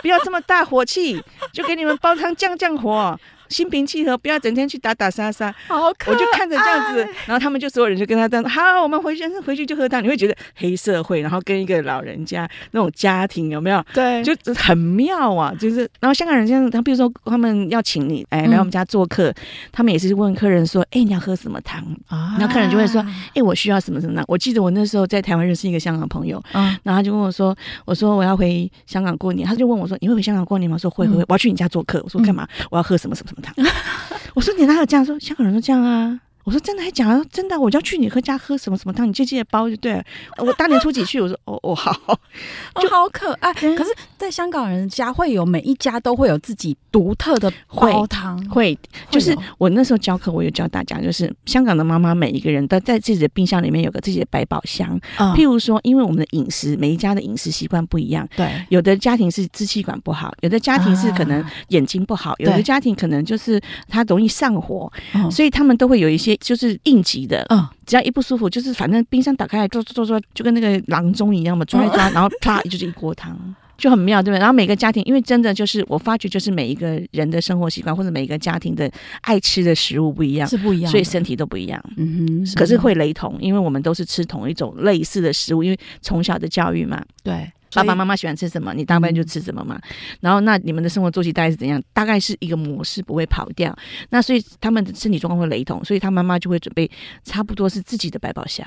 [0.03, 5.55] 不要这么大火气，就给你们煲汤降降火。”心平气和，不要整天去打打杀杀。
[5.69, 10.03] 好可爱，我就看着这样子，然后他们就所有人就跟他这样，好，我们回去，回去就喝汤。
[10.03, 13.85] 你会觉得黑社会，然后跟一个老人家那种家庭有没有？
[13.93, 15.53] 对，就很妙啊。
[15.59, 19.35] 就是，然后香港人这样，他比如说他们要请你哎来我们家做客，嗯、
[19.73, 22.37] 他们也是问客人说，哎你要喝什么汤啊？
[22.39, 23.05] 然后客人就会说，
[23.35, 24.25] 哎我需要什么什么汤。
[24.29, 30.75] 我记得我那时候在台湾认识一个香港朋友，嗯，然后他就问我说，我说我要回香港过年，他就问我说，你会回香港过年吗？
[30.75, 32.01] 我说会会会，我要去你家做客。
[32.05, 32.47] 我说干嘛？
[32.71, 33.33] 我要喝什么什么
[34.35, 35.19] 我说你哪有这样说？
[35.19, 36.21] 香港人都这样啊！
[36.47, 37.25] 我说真的还假的？
[37.25, 40.05] 真的，我就要去你喝家喝什么什么汤，你就记得包就对了。
[40.39, 41.21] 我大年初几去？
[41.21, 41.93] 我说哦哦好，
[42.81, 43.53] 就好可爱。
[43.53, 48.79] 可是，在香港人家会有每一家都会有自己独特的煲汤，会
[49.11, 54.97] 就是我那时候教课，我有教大家，就是香港的妈妈每一个人都在自己的冰箱里面有个自己的百宝箱。
[55.35, 64.89] 譬如说，因为我们的饮食，每一家的饮食习惯不一样，对，有的家庭是支气管不好，有的家庭是可能眼睛不好，有的家庭可能就是他容易上火，
[65.29, 66.36] 所以他们都会有一些。
[66.41, 73.39] 就是应急的，嗯，只要一不舒服，就是反正冰箱打开来，抓抓抓抓，就跟那个郎中一样嘛，抓一抓，然后啪，就是一锅汤，
[73.79, 74.39] 就很妙，对不对？
[74.39, 78.91] 然后每个家庭，因为真的就是我发觉，就是每一个人的生活习惯或者每一个家庭的
[79.23, 81.83] 爱吃的食物不一样，是不一样，所以身体都不一样。
[81.97, 87.51] 嗯哼，可是会雷同，因为我们都是吃同一种类似的食物，因为从小的教育嘛，对。
[87.75, 89.77] 爸爸妈妈喜欢吃什么，你大半就吃什么嘛。
[89.77, 89.83] 嗯、
[90.21, 91.83] 然后，那你们的生活作息大概是怎样？
[91.93, 93.77] 大概是一个模式，不会跑掉。
[94.11, 96.91] 那所以他们的身体状况会雷同，所以他妈妈就会准备
[97.25, 98.67] 差不多是自己的百宝箱。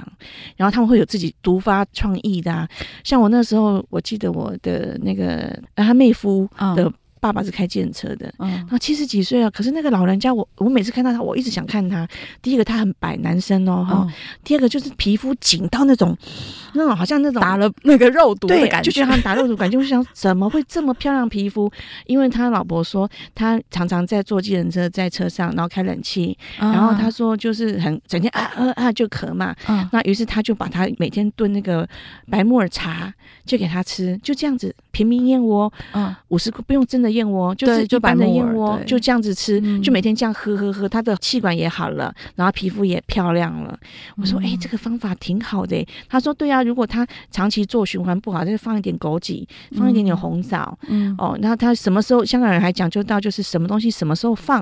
[0.58, 2.68] 然后他们会有自己独发创意的、啊，
[3.04, 6.92] 像我那时候，我记得我的那个他妹夫的。
[7.22, 12.08] 嗯爸爸是开计程车的，嗯，然后七十几岁了，可是那个老人家，我我每次看到他，我一直想看他。
[12.42, 14.14] 第一个他很白，男生哦，哈、嗯。
[14.42, 16.18] 第二个就是皮肤紧到那种，
[16.76, 21.70] 那种好像那种打了那个肉毒的感觉，就觉得他打肉毒感觉，我想怎么会这么漂亮皮肤？
[22.06, 31.86] 因为他老婆说他常常在坐计程车，在车上，然后开冷气，嗯、然后他说就是很整天啊啊啊就咳嘛，嗯，那于是他就把他每天炖那个
[32.30, 33.14] 白木耳茶
[33.46, 37.09] 就给他吃，就这样子平民燕窝，嗯，五十个不用真的。
[37.10, 43.78] 燕窝就是一般的燕窝，就这样子吃，就每天这样喝喝喝，他的气管也好了，然后皮肤也漂亮了。
[44.18, 45.86] 我说，哎，这个方法挺好的。
[46.08, 54.60] 他说，对啊，如果他长期做循环不好，就放一点枸杞，放一点点红枣，嗯，哦，然后他什么时候，香港人还讲究到就是什么东西什么时候放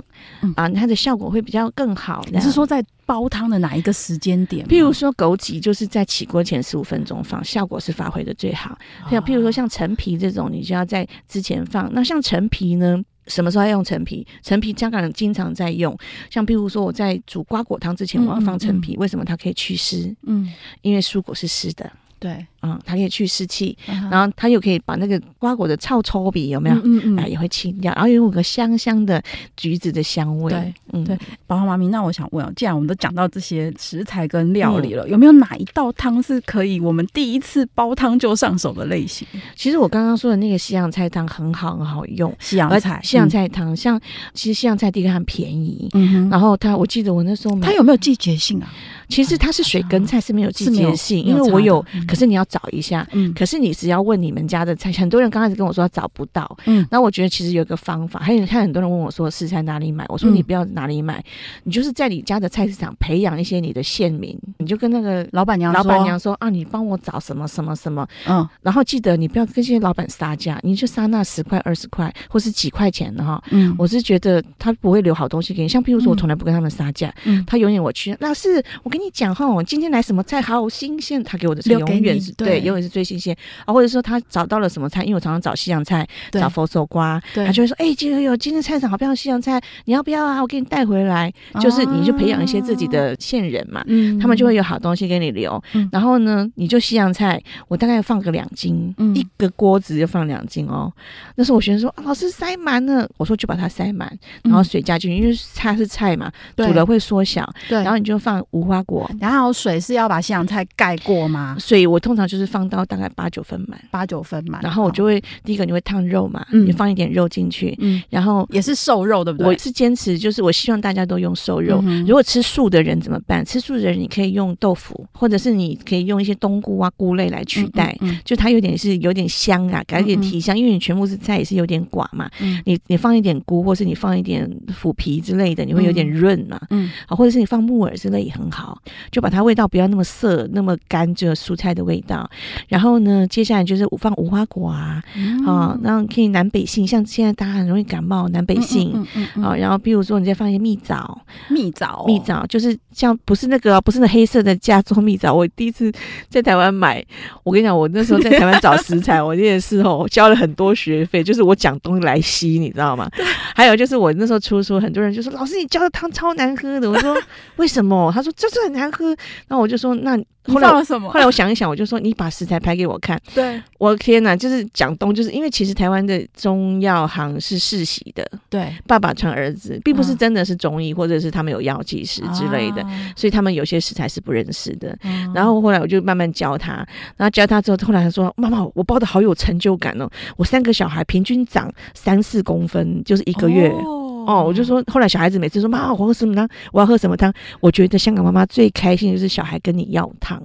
[0.55, 2.23] 啊，它的效果会比较更好。
[2.31, 4.67] 你是说在煲汤的哪一个时间点？
[4.67, 8.78] 譬如说枸杞，就是在起锅前十五分钟放，效果是发挥的最好。
[9.10, 11.89] 像譬如说像陈皮这种，你就要在之前放。
[11.91, 13.04] 那像陈陈皮呢？
[13.26, 14.26] 什么时候要用陈皮？
[14.43, 15.98] 陈皮香港人经常在用，
[16.30, 20.15] 像比如说我在煮瓜果汤之前，我要放陈皮，嗯嗯嗯，为什么它可以祛湿？
[20.28, 21.91] 嗯，因为蔬果是湿的。
[22.19, 23.77] 对，嗯，它可以去湿气，
[24.10, 26.75] 然后它又可以把那个瓜果的臭臭味有没有？
[26.84, 29.21] 嗯嗯，哎，也会清掉，然后又有个香香的
[29.56, 30.51] 橘子的香味。
[30.51, 39.27] 对，嗯，对，宝华妈咪，那我想问哦，既然我们都讲到这些食材跟料理了，有没有哪一道汤是可以我们第一次煲汤就上手的类型？
[39.56, 42.36] 其实我刚刚说的那个西洋菜汤很好，很好用。
[42.39, 43.99] 西洋菜，西洋菜汤，像
[44.34, 48.73] 其实西洋菜第一个很便宜，嗯，然后它，我记得我那时候买，它有没有季节性啊？
[49.10, 61.24] 其实它是水根菜，是没有季节性，因为我有，可是你要找一下，嗯，可是你只要问你们家的菜， 很多人刚开始跟我说找不到，嗯，那我觉得其实有一个方法，还有看很多人问我说食材哪里买，我说你不要哪里买，
[61.63, 78.98] 你就是在你家的菜市场培养一些你的县民，你就跟那个老板娘、老板娘说啊，你帮我找什么什么什么，嗯，然后记得你不要跟这些老板杀价，你就杀那十块二十块或是几块钱的哈，嗯，我是觉得他不会留好东西给你，像譬如说我从来不跟他们杀价，嗯，他永远我去，老师我跟。
[78.98, 83.73] 跟你讲哈，我今天来什么菜好新鲜，他给我的是永远是对，永远是最新鲜啊。
[83.73, 90.41] 或者说他找到了什么菜，因为我常常找西洋菜，找佛手瓜，他就会说：“哎，今天有今天菜场好漂亮西洋菜，你要不要啊？
[90.41, 91.31] 我给你带回来。”
[91.62, 93.83] 就是你就培养一些自己的线人嘛，
[94.21, 95.62] 他们就会有好东西给你留。
[95.91, 100.91] 然后呢，你就西洋菜，我大概放个两斤，一个锅子就放两斤哦。
[101.36, 104.12] 那时候我学生说：“老师塞满了。”我说：“就把它塞满，
[104.43, 107.47] 然后水加进去，因为菜是菜嘛，煮了会缩小。
[107.69, 109.10] 对，然后你就放无花果。
[109.19, 111.55] 然后水是要把西洋菜盖过吗？
[111.60, 114.62] 水我通常就是放到大概八九分满，八九分满。
[114.63, 119.47] 然后我就会第一个你会烫肉嘛，你放一点肉进去，嗯，然后也是瘦肉对不对？
[119.47, 121.84] 我是坚持就是我希望大家都用瘦肉。
[122.08, 123.45] 如果吃素的人怎么办？
[123.45, 138.80] 吃素的人你可以用用豆腐，或者是你可以用一些冬菇啊、菇类来取代，就它有点是有点香啊，给一点提香，因为你全部是菜也是有点寡嘛，嗯、你你放一点菇，或是你放一点腐皮之类的，你会有点润嘛，嗯，好，或者是你放木耳之类也很好，
[139.12, 142.28] 就把它味道不要那么涩、那么干，这蔬菜的味道。
[142.68, 149.06] 然后呢，接下来就是放无花果啊，嗯、啊，然后可以南北杏，像现在大家很容易感冒，南北杏，
[149.42, 155.92] 啊，然后比如说你再放一些蜜枣，蜜枣，蜜枣就是像不是那个不是那黑色的加州蜜枣，我第一次
[156.30, 157.06] 在台湾买，
[157.44, 163.10] 我跟你讲，我那时候在台湾找食材， 我也是哦，交了很多学费，就是我讲东西来西，你知道吗？
[163.56, 167.16] 还有就是我那时候出书，很多人就说老师你教的汤超难喝的，我说
[167.58, 168.12] 为什么？
[168.13, 169.08] 他说就是很难喝，
[169.48, 170.18] 然后我就说那。
[170.47, 171.10] 后来什么？
[171.12, 173.19] 后来我想一想，我就说你把食材拍给我看。
[173.33, 184.97] 对，我天哪，就是讲东，就是因为其实台湾的中药行是世袭的，对，爸爸传儿子，并不是真的是中医，或者是他们有药剂师之类的，所以他们有些食材是不认识的。
[185.33, 186.73] 然后后来我就慢慢教他，
[187.15, 196.48] 然后教他之后，后来他说：“妈妈，我包的好有成就感哦，我三个小孩平均长三四公分，就是一个月。”哦，我就说，后来小孩子每次说妈，我喝什么汤？
[196.72, 197.34] 我要喝什么汤？
[197.60, 200.42] 我觉得香港妈妈最开心就是小孩跟你要汤。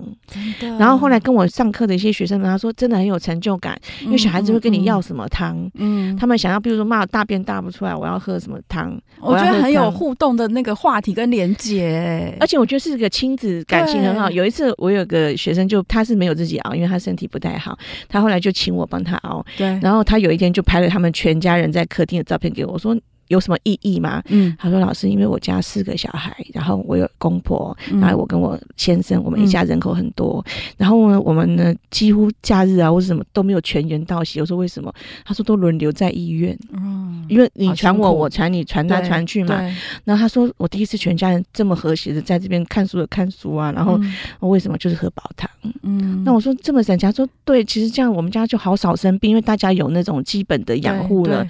[0.79, 8.99] 然后后来跟我上课的一些学生们，他说真的很有成就感，因为小孩子会跟你要什么汤，嗯，他们想要，比如说妈大便大不出来，我要喝什么汤？
[9.21, 14.31] 我觉得很有互动的那个话题跟连接，而且我觉得是个亲子感情很好。
[14.31, 17.77] 有一次我有个学生就他是没有自己熬，因为他身体不太好，
[18.09, 19.45] 他后来就请我帮他熬。
[19.57, 19.79] 对。
[19.83, 22.97] 然后他有一天就拍了他们全家人在客厅的照片给我，我说。
[23.29, 24.23] 有什么意义吗？
[24.29, 34.39] 嗯，他说老师，因为我家四个小孩，然后我有公婆，然后我跟我先生，我们一家人口很多，嗯、然后呢，我们呢几乎假日啊或者什么都没有全员到齐。
[34.41, 34.93] 我说为什么？
[35.25, 39.55] 他说都轮流在医院，嗯，因为你传我，我传你，传来传去嘛。
[40.05, 43.99] 然后他说我第一次全家人这么和谐的在这边看书的看书啊，然后
[44.41, 45.49] 我为什么就是喝煲汤？
[45.85, 51.47] 嗯，那我说这么省钱，说对，其实这样我们家就好少生病，因为大家有那种基本的养护了。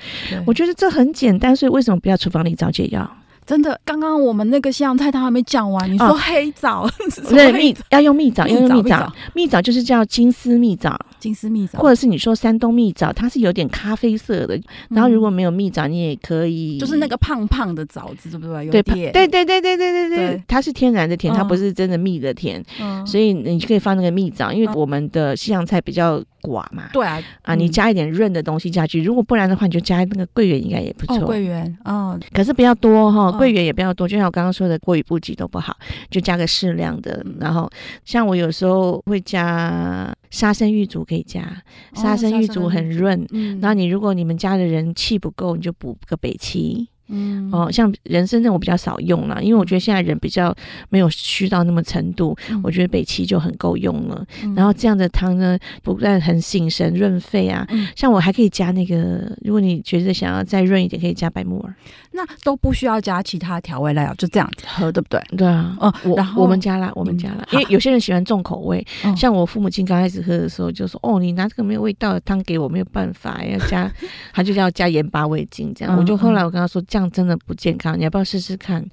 [0.47, 1.72] 我觉得这很简单，所以。
[1.73, 3.11] 为什么不要厨房里找解药？
[3.45, 6.89] 真的，刚刚我们那个西洋菜汤还没讲完，你说黑枣，
[7.29, 11.79] 对，蜜要用蜜枣，要用蜜枣，蜜枣就是叫金丝蜜枣，金丝蜜枣。
[11.79, 18.67] 或者是你说山东蜜枣它是有点咖啡色的然后如果没有蜜枣你也可以就是那个胖胖的枣子对不对？
[18.67, 18.83] 有点
[19.13, 22.61] 对对对对对它是天然的甜它不是真的蜜的甜。
[23.07, 31.21] 所以你就可以放那个蜜枣因为我们的西洋菜比较寡嘛对啊你加一点润的东西下去如果不然的话你就加那个桂圆应该也不错。
[31.21, 35.77] 桂圆哦可是不要多哈桂圆也不要多就像我刚刚说的过于不及都不好
[36.11, 37.71] 就加个适量的然后
[38.05, 41.63] 像我有时候会加沙参玉竹，可以加
[41.95, 43.25] 沙参玉竹很润。
[43.31, 46.89] 嗯，然后你如果你们家的人气不够，你就补个北芪。
[47.09, 47.51] 嗯。
[47.53, 50.55] 哦，像人参这我比较少用了，因为我觉得现在人比较
[50.89, 54.25] 没有虚到那么程度，嗯、我觉得北芪就很够用了。
[54.43, 61.75] 嗯、然后这样的汤呢，不但很醒神润肺啊，嗯、像我还可以加那个，如果你觉得想要再润一点，可以加白木耳，
[62.13, 65.21] 那都不需要加其他调味料，就这样子喝，对不对？
[65.37, 73.91] 对啊，哦，然后我，我们加了，我们加了，嗯、因为有些人喜欢重口味，好像我父母亲刚开始喝的时候就说：“哦，你拿这个没有味道的汤给我，没有办法，要加，
[74.33, 75.95] 他就要加盐巴味精这样。
[75.95, 77.09] 嗯”我就后来我跟他说这样。
[77.13, 78.85] 真的不健康，你要不要试试看？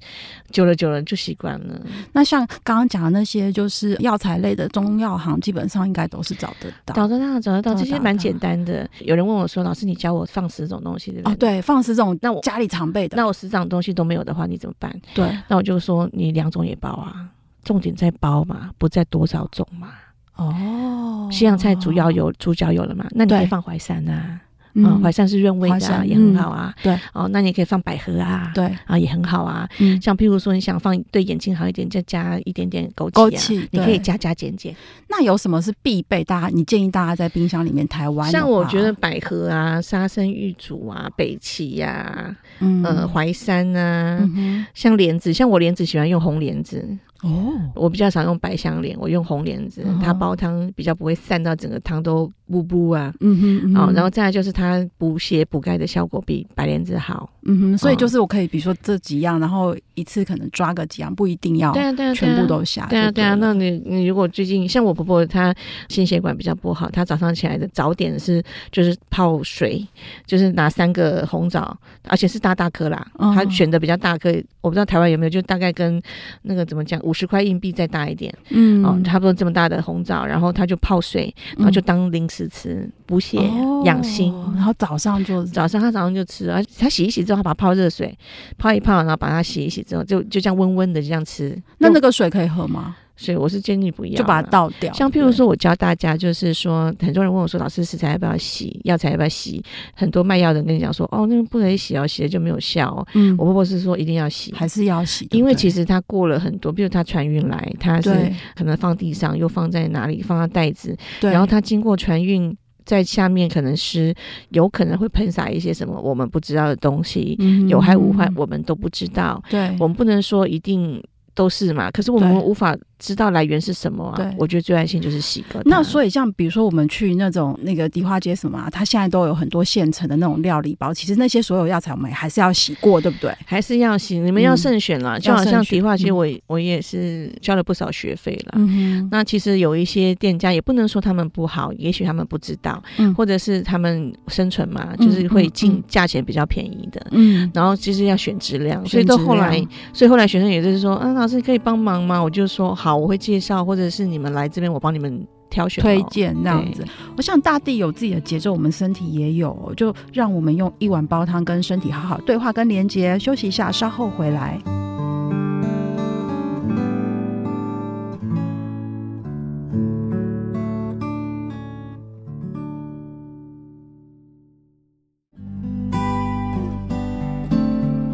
[0.50, 1.80] 久了久了就习惯了。
[2.12, 7.74] 那像刚刚讲的那些，就是药材类的中药行，基本上应该都是找得到，找得到，找得到。
[7.74, 8.88] 这些蛮简单的。
[9.00, 12.18] 有人问我说：“老师，你教我放十种东西对不对？”哦，对，放十种。
[12.20, 14.94] 那我家里常备的，那我十种东西都没有的话，你怎么办？
[15.14, 17.26] 对，那我就说你两种也包啊，
[17.64, 19.88] 重点在包嘛，不在多少种嘛。
[20.36, 23.06] 哦，西洋菜主要有主角有了嘛？
[23.12, 24.40] 那你可以放淮山啊。
[24.74, 26.74] 嗯，淮山是润胃的，也很好啊。
[26.82, 29.68] 对，哦，那你可以放百合啊，对，啊也很好啊。
[29.78, 34.74] 嗯，像譬如说你想放对眼睛好一点，再加一点点枸杞，枸杞你可以加加减减。
[35.08, 36.22] 那有什么是必备？
[36.22, 38.30] 大家你建议大家在冰箱里面台湾？
[38.30, 42.36] 像我觉得百合啊、沙参、玉竹啊、北芪呀，
[42.84, 44.28] 呃，淮山啊，
[44.74, 46.86] 像莲子，像我莲子喜欢用红莲子。
[47.22, 53.12] 哦，我比较少用白香莲，我用红莲子，它煲汤比较不会散到整个汤都布布啊。
[53.20, 57.28] 嗯哼，哦，然后再来就是它补血补钙的效果比白莲子好。
[57.42, 62.86] 嗯哼，所以就是我可以比如说这几样，然后一次可能抓个几样，不一定要对啊对啊全部都下。
[62.86, 65.54] 对啊对啊，那你你如果最近像我婆婆她
[65.88, 69.86] 心血管比较不好，她早上起来的早点是就是泡水，
[70.26, 71.76] 就是拿三个红枣，
[72.08, 74.30] 而且是大大颗啦，她选的比较大颗，
[74.62, 76.00] 我不知道台湾有没有，就大概跟
[76.42, 76.98] 那个怎么讲。
[77.10, 83.38] 五十块硬币再大一点，嗯，哦，差不多这么大的红枣，然后他就泡水，然后就当零食吃，补血
[83.84, 84.32] 养心。
[84.54, 88.16] 然后早上就早上他早上就吃，而他洗一洗之后，他把它泡热水
[88.56, 91.60] 泡一泡，然后把它洗一洗之后，就就这样温温的这样吃。
[91.78, 92.94] 那那个水可以喝吗？
[93.20, 94.90] 所以我是建议不要，就把它倒掉。
[94.94, 98.80] 像譬如说，我教大家，就是说，很多人问我说：“老师，食材要不要洗？
[98.84, 99.62] 药材要不要洗？”
[99.94, 105.28] 很多卖药的人跟你讲说：“哦，那个不可以洗哦，洗了就没有效。”嗯，我婆婆是说一定要洗，还是要洗？
[105.32, 108.10] 因为其实它过了很多，比如它船运来，它是
[108.56, 112.56] 可能放地上，又放在哪里，放到袋子，对，然后它经过船运
[112.86, 114.14] 在下面，可能是
[114.48, 119.42] 有可能会喷洒一些什么我们不知道的东西，嗯、有害无害我们都不知道。
[119.50, 121.02] 对，我们不能说一定
[121.34, 122.74] 都是嘛，可是我们无法。
[123.00, 124.16] 知道来源是什么啊？
[124.16, 125.60] 对，我觉得最安心就是洗个。
[125.64, 130.92] 那所以像比如说我们去那种那个迪化街什么啊，它现在都有很多现成的那种料理包。
[130.92, 133.34] 其实那些所有药材我们还是要洗过，对不对？
[133.46, 135.18] 还是要洗，你们要慎选了。
[135.18, 138.52] 嗯、就好像迪化街，我我也是交了不少学费了。
[138.56, 139.08] 嗯哼。
[139.10, 147.06] 那其实有一些店家也不能说他们不好，也许他们不知道，嗯、或者是他们生存嘛，就是会进价钱比较便宜的。
[147.12, 147.50] 嗯。
[147.54, 149.56] 然后其实要选质量，所以到后来，
[149.94, 152.20] 所以后来学生也就是说，啊，老师可以帮忙吗？
[152.22, 152.89] 我就说好。
[152.96, 156.84] 我会介绍，或者是你们来这边，我帮你们挑选、推荐这样子。
[157.16, 163.18] 我想大地有自己的节奏，我们身体也有，就让我们用一碗煲汤跟身体好好对话跟连接。
[163.18, 164.79] 休息一下，稍后回来。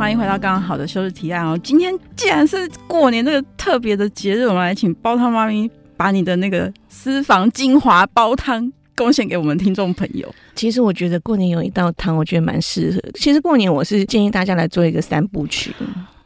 [0.07, 1.59] 欢迎回到刚刚好的休日提案哦！
[1.65, 10.33] 今天既然是过年这个特别的节日，我们来请煲汤妈咪把你的那个私房精华煲汤贡献给我们听众朋友。
[10.55, 13.03] 其实我觉得过年有一道汤，我觉得蛮适合。
[13.15, 15.75] 其实过年我是建议大家来做一个三部曲。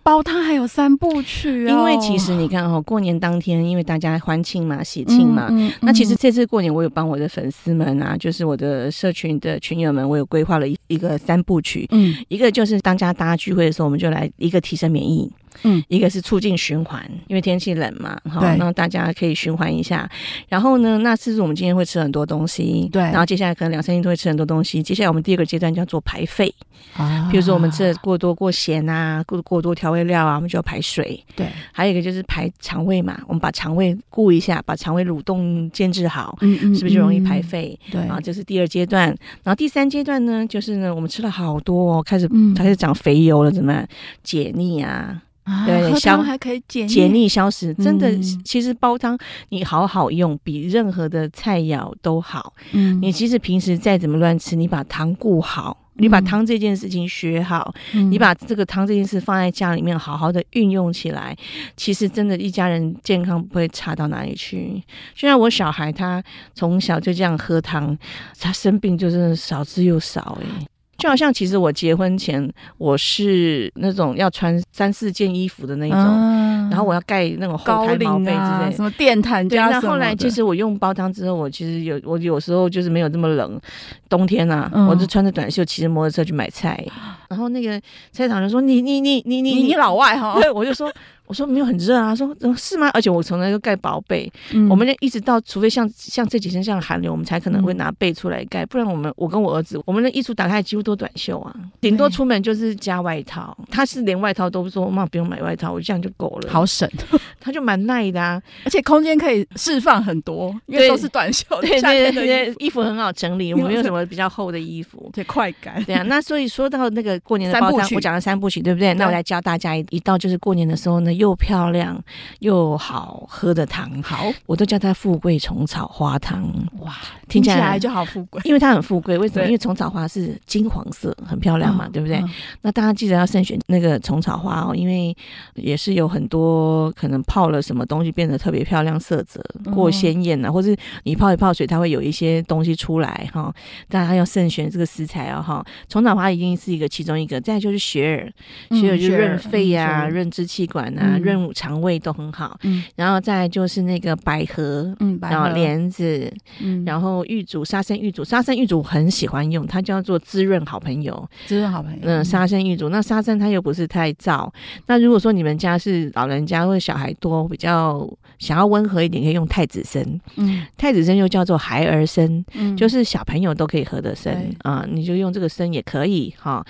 [0.02, 1.66] 煲汤还有三部曲！
[1.66, 11.86] 因为其实你看哦，过年当天，因为大家欢庆嘛、喜庆嘛，嗯嗯、那其实这次过年，我有帮我的粉丝们啊，就是我的社群的群友们，我有规划了一一个三部曲。
[11.90, 15.30] 嗯，一个就是当家大家聚会的时候，我们就来一个提升免疫。
[15.62, 20.08] 嗯，一个是促进循环，因为天气冷嘛，好，那大家可以循环一下。
[20.48, 22.88] 然后呢，那是我们今天会吃很多东西？
[22.92, 23.02] 对。
[23.02, 24.82] 然后接下来可能两三天都会吃很多东西。
[24.82, 26.52] 接下来我们第二个阶段叫做排废
[26.94, 31.22] 啊，比如说我们吃的过多过咸啊，过过多调味料啊，我们就要排水。
[31.36, 31.46] 对。
[31.72, 37.78] 还有一个就是排肠胃嘛，我们把肠胃顾一下，把肠胃蠕动建制好，嗯嗯，是不是就容易排废？
[37.90, 38.00] 对。
[38.02, 39.08] 啊，这是第二阶段。
[39.42, 43.86] 然后第三阶段呢，就是呢，我们吃了好多哦，开始开始长肥油了，怎么样
[44.22, 45.20] 解腻啊？
[45.66, 48.12] 对，消还可以解解腻消食，真的，
[48.44, 52.52] 其实煲汤你好好用，比任何的菜肴都好。
[52.72, 61.36] 嗯，你其实平时再怎么乱吃，你把汤顾好，你把汤这件事情学好，你把这个汤这件事放在家里面好好的运用起来，
[61.76, 64.82] 其实真的，一家人健康不会差到哪里去。
[65.14, 66.22] 就像我小孩，他
[66.54, 67.96] 从小就这样喝汤，
[68.38, 70.66] 他生病就真的少之又少哎。
[71.00, 72.48] 就好像其实我结婚前
[72.78, 79.80] 我是那种要穿三四件衣服的那种，嗯、然后我要盖那种厚胎毛被之类的，什么电毯加什么。
[79.80, 83.60] 对，那后来其实我用煲汤之后，我其实有我有时候就是没有这么冷，
[84.08, 86.86] 冬天啊，嗯、我就穿着短袖骑着摩托车去买菜，
[87.28, 87.80] 然后那个
[88.12, 90.92] 菜场人说你你你你你你老外哈，对，我就说。
[91.30, 92.90] 我说没有很热啊，说是吗？
[92.92, 103.56] 而且我从来都盖薄被，嗯、我们就一直到除非像像这几天像寒流，我们才可能会拿被出来盖，不然我们我跟我儿子，我们的衣橱打开几乎都短袖啊，顶多出门就是加外套。
[103.70, 106.90] 他是连外套都说妈不用买外套，我这样就够了，好省。
[107.38, 112.80] 他就蛮耐的啊，而且空间可以释放很多，因为都是短袖， 对对对，衣服。
[112.80, 115.84] 很好整理， 我们没有什么比较厚的衣服，对，快感。
[115.84, 118.88] 对啊，那所以说到那个过年的煲汤，我讲了三部曲，对不对？
[118.88, 122.02] 对，那我来教大家一一道，就是过年的时候呢，又漂亮。
[122.38, 126.42] 又好喝的糖，好，我都叫它富贵虫草花汤。
[126.78, 126.94] 哇，
[127.28, 129.18] 听起来，就好富贵，因为它很富贵。
[129.18, 129.44] 为什么？
[129.44, 132.16] 因为虫草花是金黄色，很漂亮嘛，嗯、对不对？
[132.18, 132.30] 嗯、
[132.62, 135.14] 那大家记得要慎选那个虫草花哦，因为
[135.54, 139.44] 也是有很多可能泡了什么东西变得特别漂亮，色泽
[139.74, 143.52] 过鲜艳啊，或是你泡一泡水，它会有一些东西出来哈。
[143.88, 145.64] 大家要慎选这个食材哦哈。
[145.88, 148.32] 虫草花一定是一个其中一个，再就是雪
[148.70, 152.00] 耳，雪耳就润肺呀、啊、润、嗯、支气管啊、润、嗯、肠胃。
[152.02, 164.50] 都很好，嗯，然后再就是那个百合，嗯，然后莲子，嗯，然后玉竹、沙参、玉竹、沙参、玉竹很喜欢用，它叫做滋润好朋友，滋润好朋友，嗯，沙参、玉竹，那沙参它又不是太燥，
[164.86, 168.08] 那如果说你们家是老人家或者小孩多，比较
[168.38, 170.02] 想要温和一点，可以用太子参，
[170.36, 176.64] 嗯，太子参又叫做孩儿参，嗯，就是小朋友都可以喝的参啊，你就用这个参也可以哈。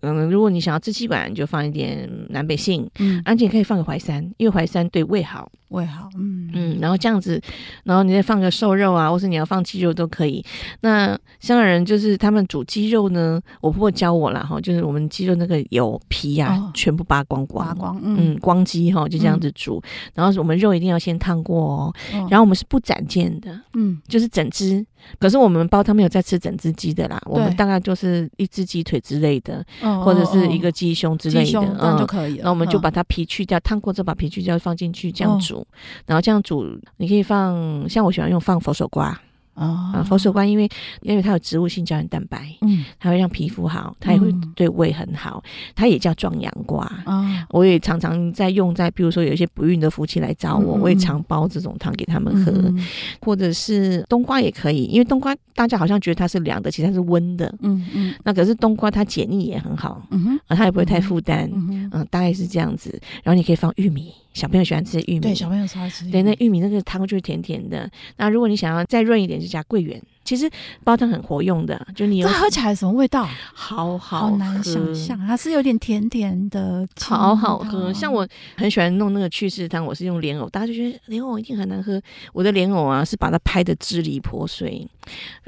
[0.00, 5.50] 嗯，如果你想要支气管，就放一点南北杏，嗯，而且可以放个淮山，因为淮山对胃好。
[5.70, 7.42] 胃好，嗯嗯，然后这样子，
[7.82, 10.42] 然后你再放个瘦肉啊，或是你要放鸡肉都可以。
[10.82, 11.08] 那
[11.40, 20.12] 香港人就是他们煮鸡肉呢，我婆婆教我了哈，就是我们鸡肉那个油皮呀、啊哦，全部扒光光，扒光，嗯，嗯光鸡哈，就这样子煮、嗯。
[20.14, 24.86] 然后我们肉一定要先烫过哦，哦，然后我们是不斩件的，嗯，就是整只。
[25.18, 32.42] 可是我们煲汤没有在吃整只鸡的啦，我们大概就是一只鸡腿之类的，哦、或者是一个鸡胸之类的，鸡胸这样就可以了。
[32.44, 35.58] 那、嗯、我们就把它皮去掉，烫过之后把皮去掉，放进去这样煮。
[35.58, 35.66] 哦
[36.06, 36.64] 然后这样煮，
[36.98, 39.20] 你可以放，像我喜欢用放佛手瓜。
[39.56, 40.68] 哦、啊，佛手瓜因为
[41.02, 46.84] 因为它有植物性胶原蛋白，嗯，它会让皮肤好，它也会对胃很好，嗯、它也叫壮阳瓜。
[47.04, 52.86] 啊、哦，我也常常在用在，比如说有一些不孕的夫妻来找我，嗯、我也常煲这种汤给他们喝，嗯、
[53.20, 57.52] 或者是冬瓜也可以，因为冬瓜大家好像觉得它是凉的，其实它是温的。
[57.62, 62.90] 嗯嗯，那可是冬瓜它解腻也很好，嗯哼，啊，它也不会太负担，嗯嗯，大概是这样子。
[63.22, 64.12] 然后你可以放玉米。
[64.36, 66.10] 小朋友喜欢吃玉米，对，小朋友超爱吃。
[66.10, 67.90] 对，那玉米那个汤就是甜甜的。
[68.18, 70.02] 那如果你想要再润一点，就加桂圆。
[70.24, 70.50] 其实
[70.82, 73.24] 煲汤很活用的，就你有这喝起来什么味道？
[73.54, 77.92] 好好，好难想象，它是有点甜甜的，好好喝。
[77.92, 78.26] 像我
[78.56, 82.02] 很喜欢弄那个去湿汤，我是用莲藕，大家就觉得莲藕一定很难喝。
[82.32, 84.86] 我的莲藕啊，是把它拍的支离破碎，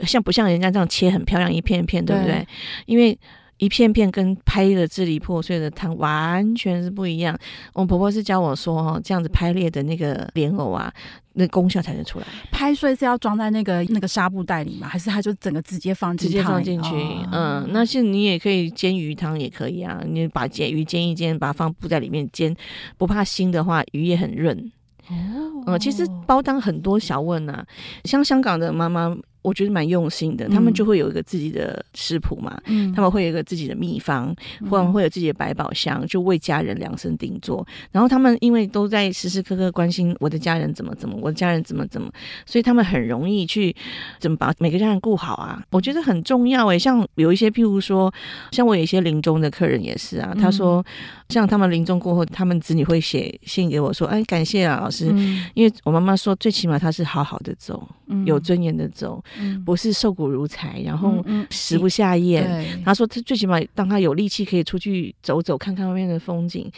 [0.07, 2.35] 像不像人家这样切很漂亮一片一片，对不对？
[2.35, 2.49] 对，
[2.87, 3.19] 因为。
[3.61, 7.37] 一片片跟拍的支离破碎的汤完全是不一样。
[7.73, 10.95] 我婆婆是教我说，哦，这样子拍裂的那个莲藕啊，
[11.39, 12.27] 那功效才能出来。
[12.51, 14.89] 拍碎是要装在那个那个纱布袋里吗？
[14.89, 16.89] 还是它就整个直接放进直接放进去？
[16.91, 20.03] 哦、嗯，那是你也可以煎鱼汤也可以啊。
[20.05, 22.55] 你把煎鱼煎一煎，把它放布在里面煎，
[22.97, 24.59] 不怕腥的话，鱼也很润。
[25.09, 27.65] 哦，嗯，其实煲汤很多小问啊，
[28.05, 29.17] 像香港的妈妈。
[29.43, 34.35] 我觉得蛮用心的，他们就会有一个自己的食谱嘛，嗯，他们会有一个自己的秘方，
[34.69, 37.67] 或者会有自己的百宝箱，就为家人量身定做。
[37.93, 42.11] 然后他们因为都在时时刻刻关心我的家人怎么怎么，我的家人怎么怎么，
[42.47, 43.75] 所以他们很容易去
[44.19, 45.63] 怎么把每个家人顾好啊。
[45.71, 48.13] 我觉得很重要诶，像有一些譬如说，
[48.53, 50.85] 像我有一些临终的客人也是啊，他说，
[51.29, 55.07] 像他们临终过后，他们子女会写信给我说，哎，感谢啊老师，
[55.55, 57.87] 因为我妈妈说，最起码她是好好的走，
[58.25, 59.23] 有尊严的走。
[59.65, 62.83] 不是瘦骨如柴，然后食不下咽。
[62.85, 66.71] 她说她最起码当她有力气可以出去走走，看看外面的风景。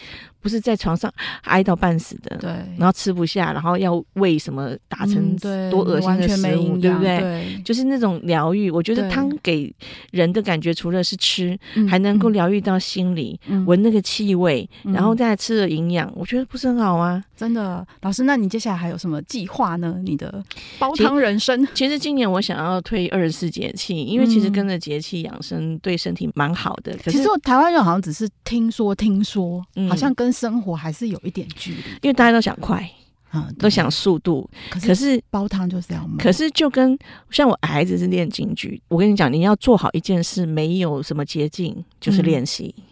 [0.43, 5.37] 不是在床上挨到半死的，对，然后吃不下，然后要喂什么打成
[5.71, 7.63] 多恶心的食物，嗯、对，对不对，对？
[7.63, 8.71] 就是那种疗愈。
[8.71, 9.71] 我觉得汤给
[10.13, 11.55] 人的感觉，除了是吃，
[11.87, 14.40] 还能够疗愈到心里，闻、嗯、那个气味，
[14.85, 17.23] 嗯、然后再吃的营养，我觉得不是很好啊？
[17.37, 20.01] 真的，老师，那你接下来还有什么计划呢？
[20.05, 20.43] 你的
[20.79, 21.67] 煲汤人生？
[21.75, 26.93] 其实今年我想要推二十四节气，因为其实跟着节气养生对身体蛮好的。
[26.99, 32.89] 可是其实我台湾人好像只是听说听说，好像跟生活还是有一点距离，因为大家都想快，
[33.31, 34.49] 啊，都想速度。
[34.83, 36.19] 可是煲汤就是要慢。
[36.19, 36.99] 可是就跟
[37.31, 42.75] 像我孩子是练京剧，我跟你讲，你要做好一件事，没有什么捷径，就是练习。
[42.77, 42.85] 嗯，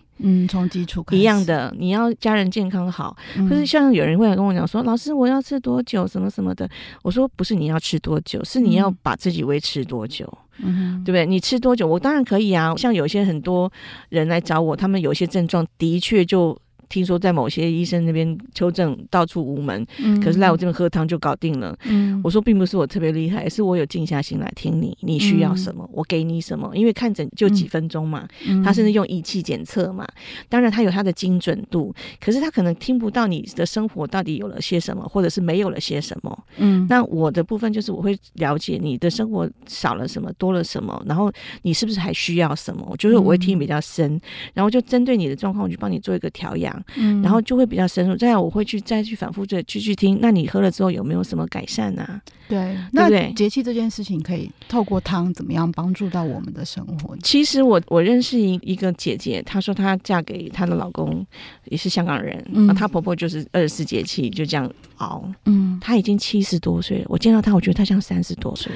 [0.49, 3.17] 从基础开始一样的，你要家人健康好。
[3.49, 6.69] 可是像有人会来跟我讲说，老师，我要吃多久，什么什么的。
[7.03, 10.27] 我说不是你要吃多久，是你要把自己维持多久。
[10.59, 11.25] 嗯，对不对？
[11.25, 12.75] 你吃多久，我当然可以啊。
[12.77, 13.73] 像有些很多
[14.09, 16.59] 人来找我，他们有些症状的确就。
[16.89, 21.77] 听说在某些医生那边求证到处无门，嗯，可是来我这边喝汤就搞定了。
[21.85, 26.71] 嗯，我说并不是我特别厉害，是我有静下心来听你，你需要什么，嗯，我给你什么。
[26.75, 30.07] 因为看诊就几分钟嘛，嗯，他甚至用仪器检测嘛，
[30.49, 36.45] 当然他有他的精准度，可是他可能听不到你的生活到底有了些什么，或者是没有了些什么。
[36.57, 41.31] 嗯，那我的部分就是我会了解你的生活少了什么，多了什么，然后
[41.63, 42.95] 你是不是还需要什么？
[42.99, 44.21] 就是我会听比较深，
[44.55, 46.78] 然后就针对你的状况，我就帮你做一个调养。
[46.97, 50.19] 嗯，然后就会比较深入，这样我会去再去反复的去去听。
[50.21, 52.03] 那你喝了之后有没有什么改善呢？
[52.03, 52.21] 啊？
[52.49, 57.17] 对，那节气这件事情可以透过汤怎么样帮助到我们的生活？
[57.23, 61.25] 其实我我认识一一个姐姐，她说她嫁给她的老公
[61.67, 68.73] 也是香港人，嗯，她婆婆就是二十四节气就这样熬，嗯，她已经七十多岁了，我见到她，我觉得她像三十多岁，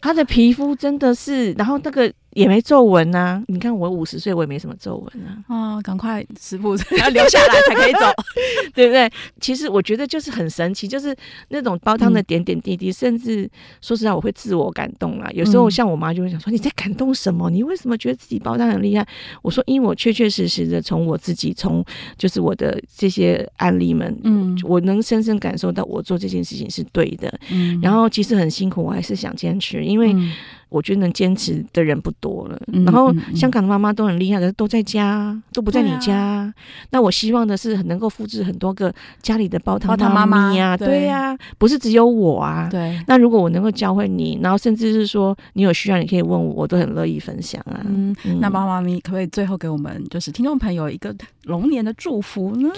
[0.00, 2.12] 她的皮肤真的是，然后那个。
[2.36, 5.42] 也没皱纹呐，你看我五十岁，我也没什么皱纹啊。
[5.48, 8.00] 哦，赶快食谱要留下来才可以走，
[8.74, 9.10] 对不对？
[9.40, 11.16] 其实我觉得就是很神奇，就是
[11.48, 15.30] 那种煲汤的点点滴滴，嗯、甚至说实话，我会自我感动啊。
[15.32, 17.48] 有时候像我妈就会想说：“你在感动什么？
[17.48, 19.06] 你为什么觉得自己煲汤很厉害？”
[19.40, 21.82] 我说：“因为我确确实实的从我自己，从
[22.18, 27.32] 就是我的这些案例们，嗯，我能深深感受到我做这件事情是对的。
[27.50, 30.12] 嗯，然后其实很辛苦，我还是想坚持，因为。
[30.12, 30.32] 嗯
[30.68, 32.60] 我觉得能坚持的人不多了。
[32.72, 36.16] 嗯、然后香港的妈妈都很厉害，可是都在家，都不在你家。
[36.16, 36.54] 啊、
[36.90, 38.92] 那我希望的是能够复制很多个
[39.22, 42.68] 家里的煲汤妈妈呀，对呀、啊，不是只有我啊。
[42.70, 43.00] 对。
[43.06, 47.80] 那如果我能够教会你，然后甚至是说你有需要，你可以问我，我都很乐意分享啊。
[47.84, 51.14] 嗯，嗯那妈妈咪可不可以最后给我们就是听众朋友一个
[51.44, 52.68] 龙年的祝福呢？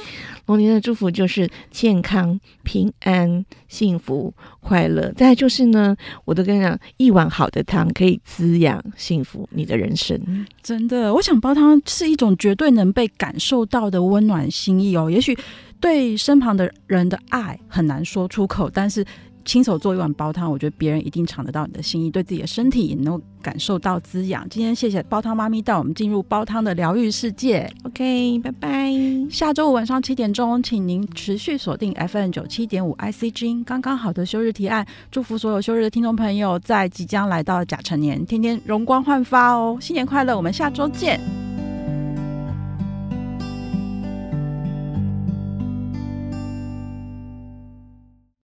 [0.47, 4.33] 龙年的祝福就是健康、平安、幸福、
[4.69, 5.11] 快乐。
[5.17, 5.97] 再就是呢，
[6.27, 10.21] 我都跟你讲，一碗好的汤可以滋养幸福你的人生。
[10.63, 15.11] 真的，我想煲汤是一种绝对能被感受到的温暖心意哦。
[15.11, 15.37] 也许
[15.81, 19.05] 对身旁的人的爱很难说出口，但是。
[19.45, 24.47] 亲手做一碗煲汤，我觉得别人一定尝得到你的心意，对自己的身体也能够感受到滋养。
[24.49, 27.71] 今天谢谢煲汤妈咪带我们进入煲汤的疗愈世界。
[27.85, 28.93] OK，拜拜。
[29.31, 34.87] 下周五晚上七点钟，请您持续锁定 FM 九七点五 IC 之音，刚刚好的休日提案。
[35.11, 39.79] 祝福所有休日的听众朋友，在即将来到的甲辰年，天天容光焕发哦！
[39.81, 41.48] 新年快乐，我们下周见。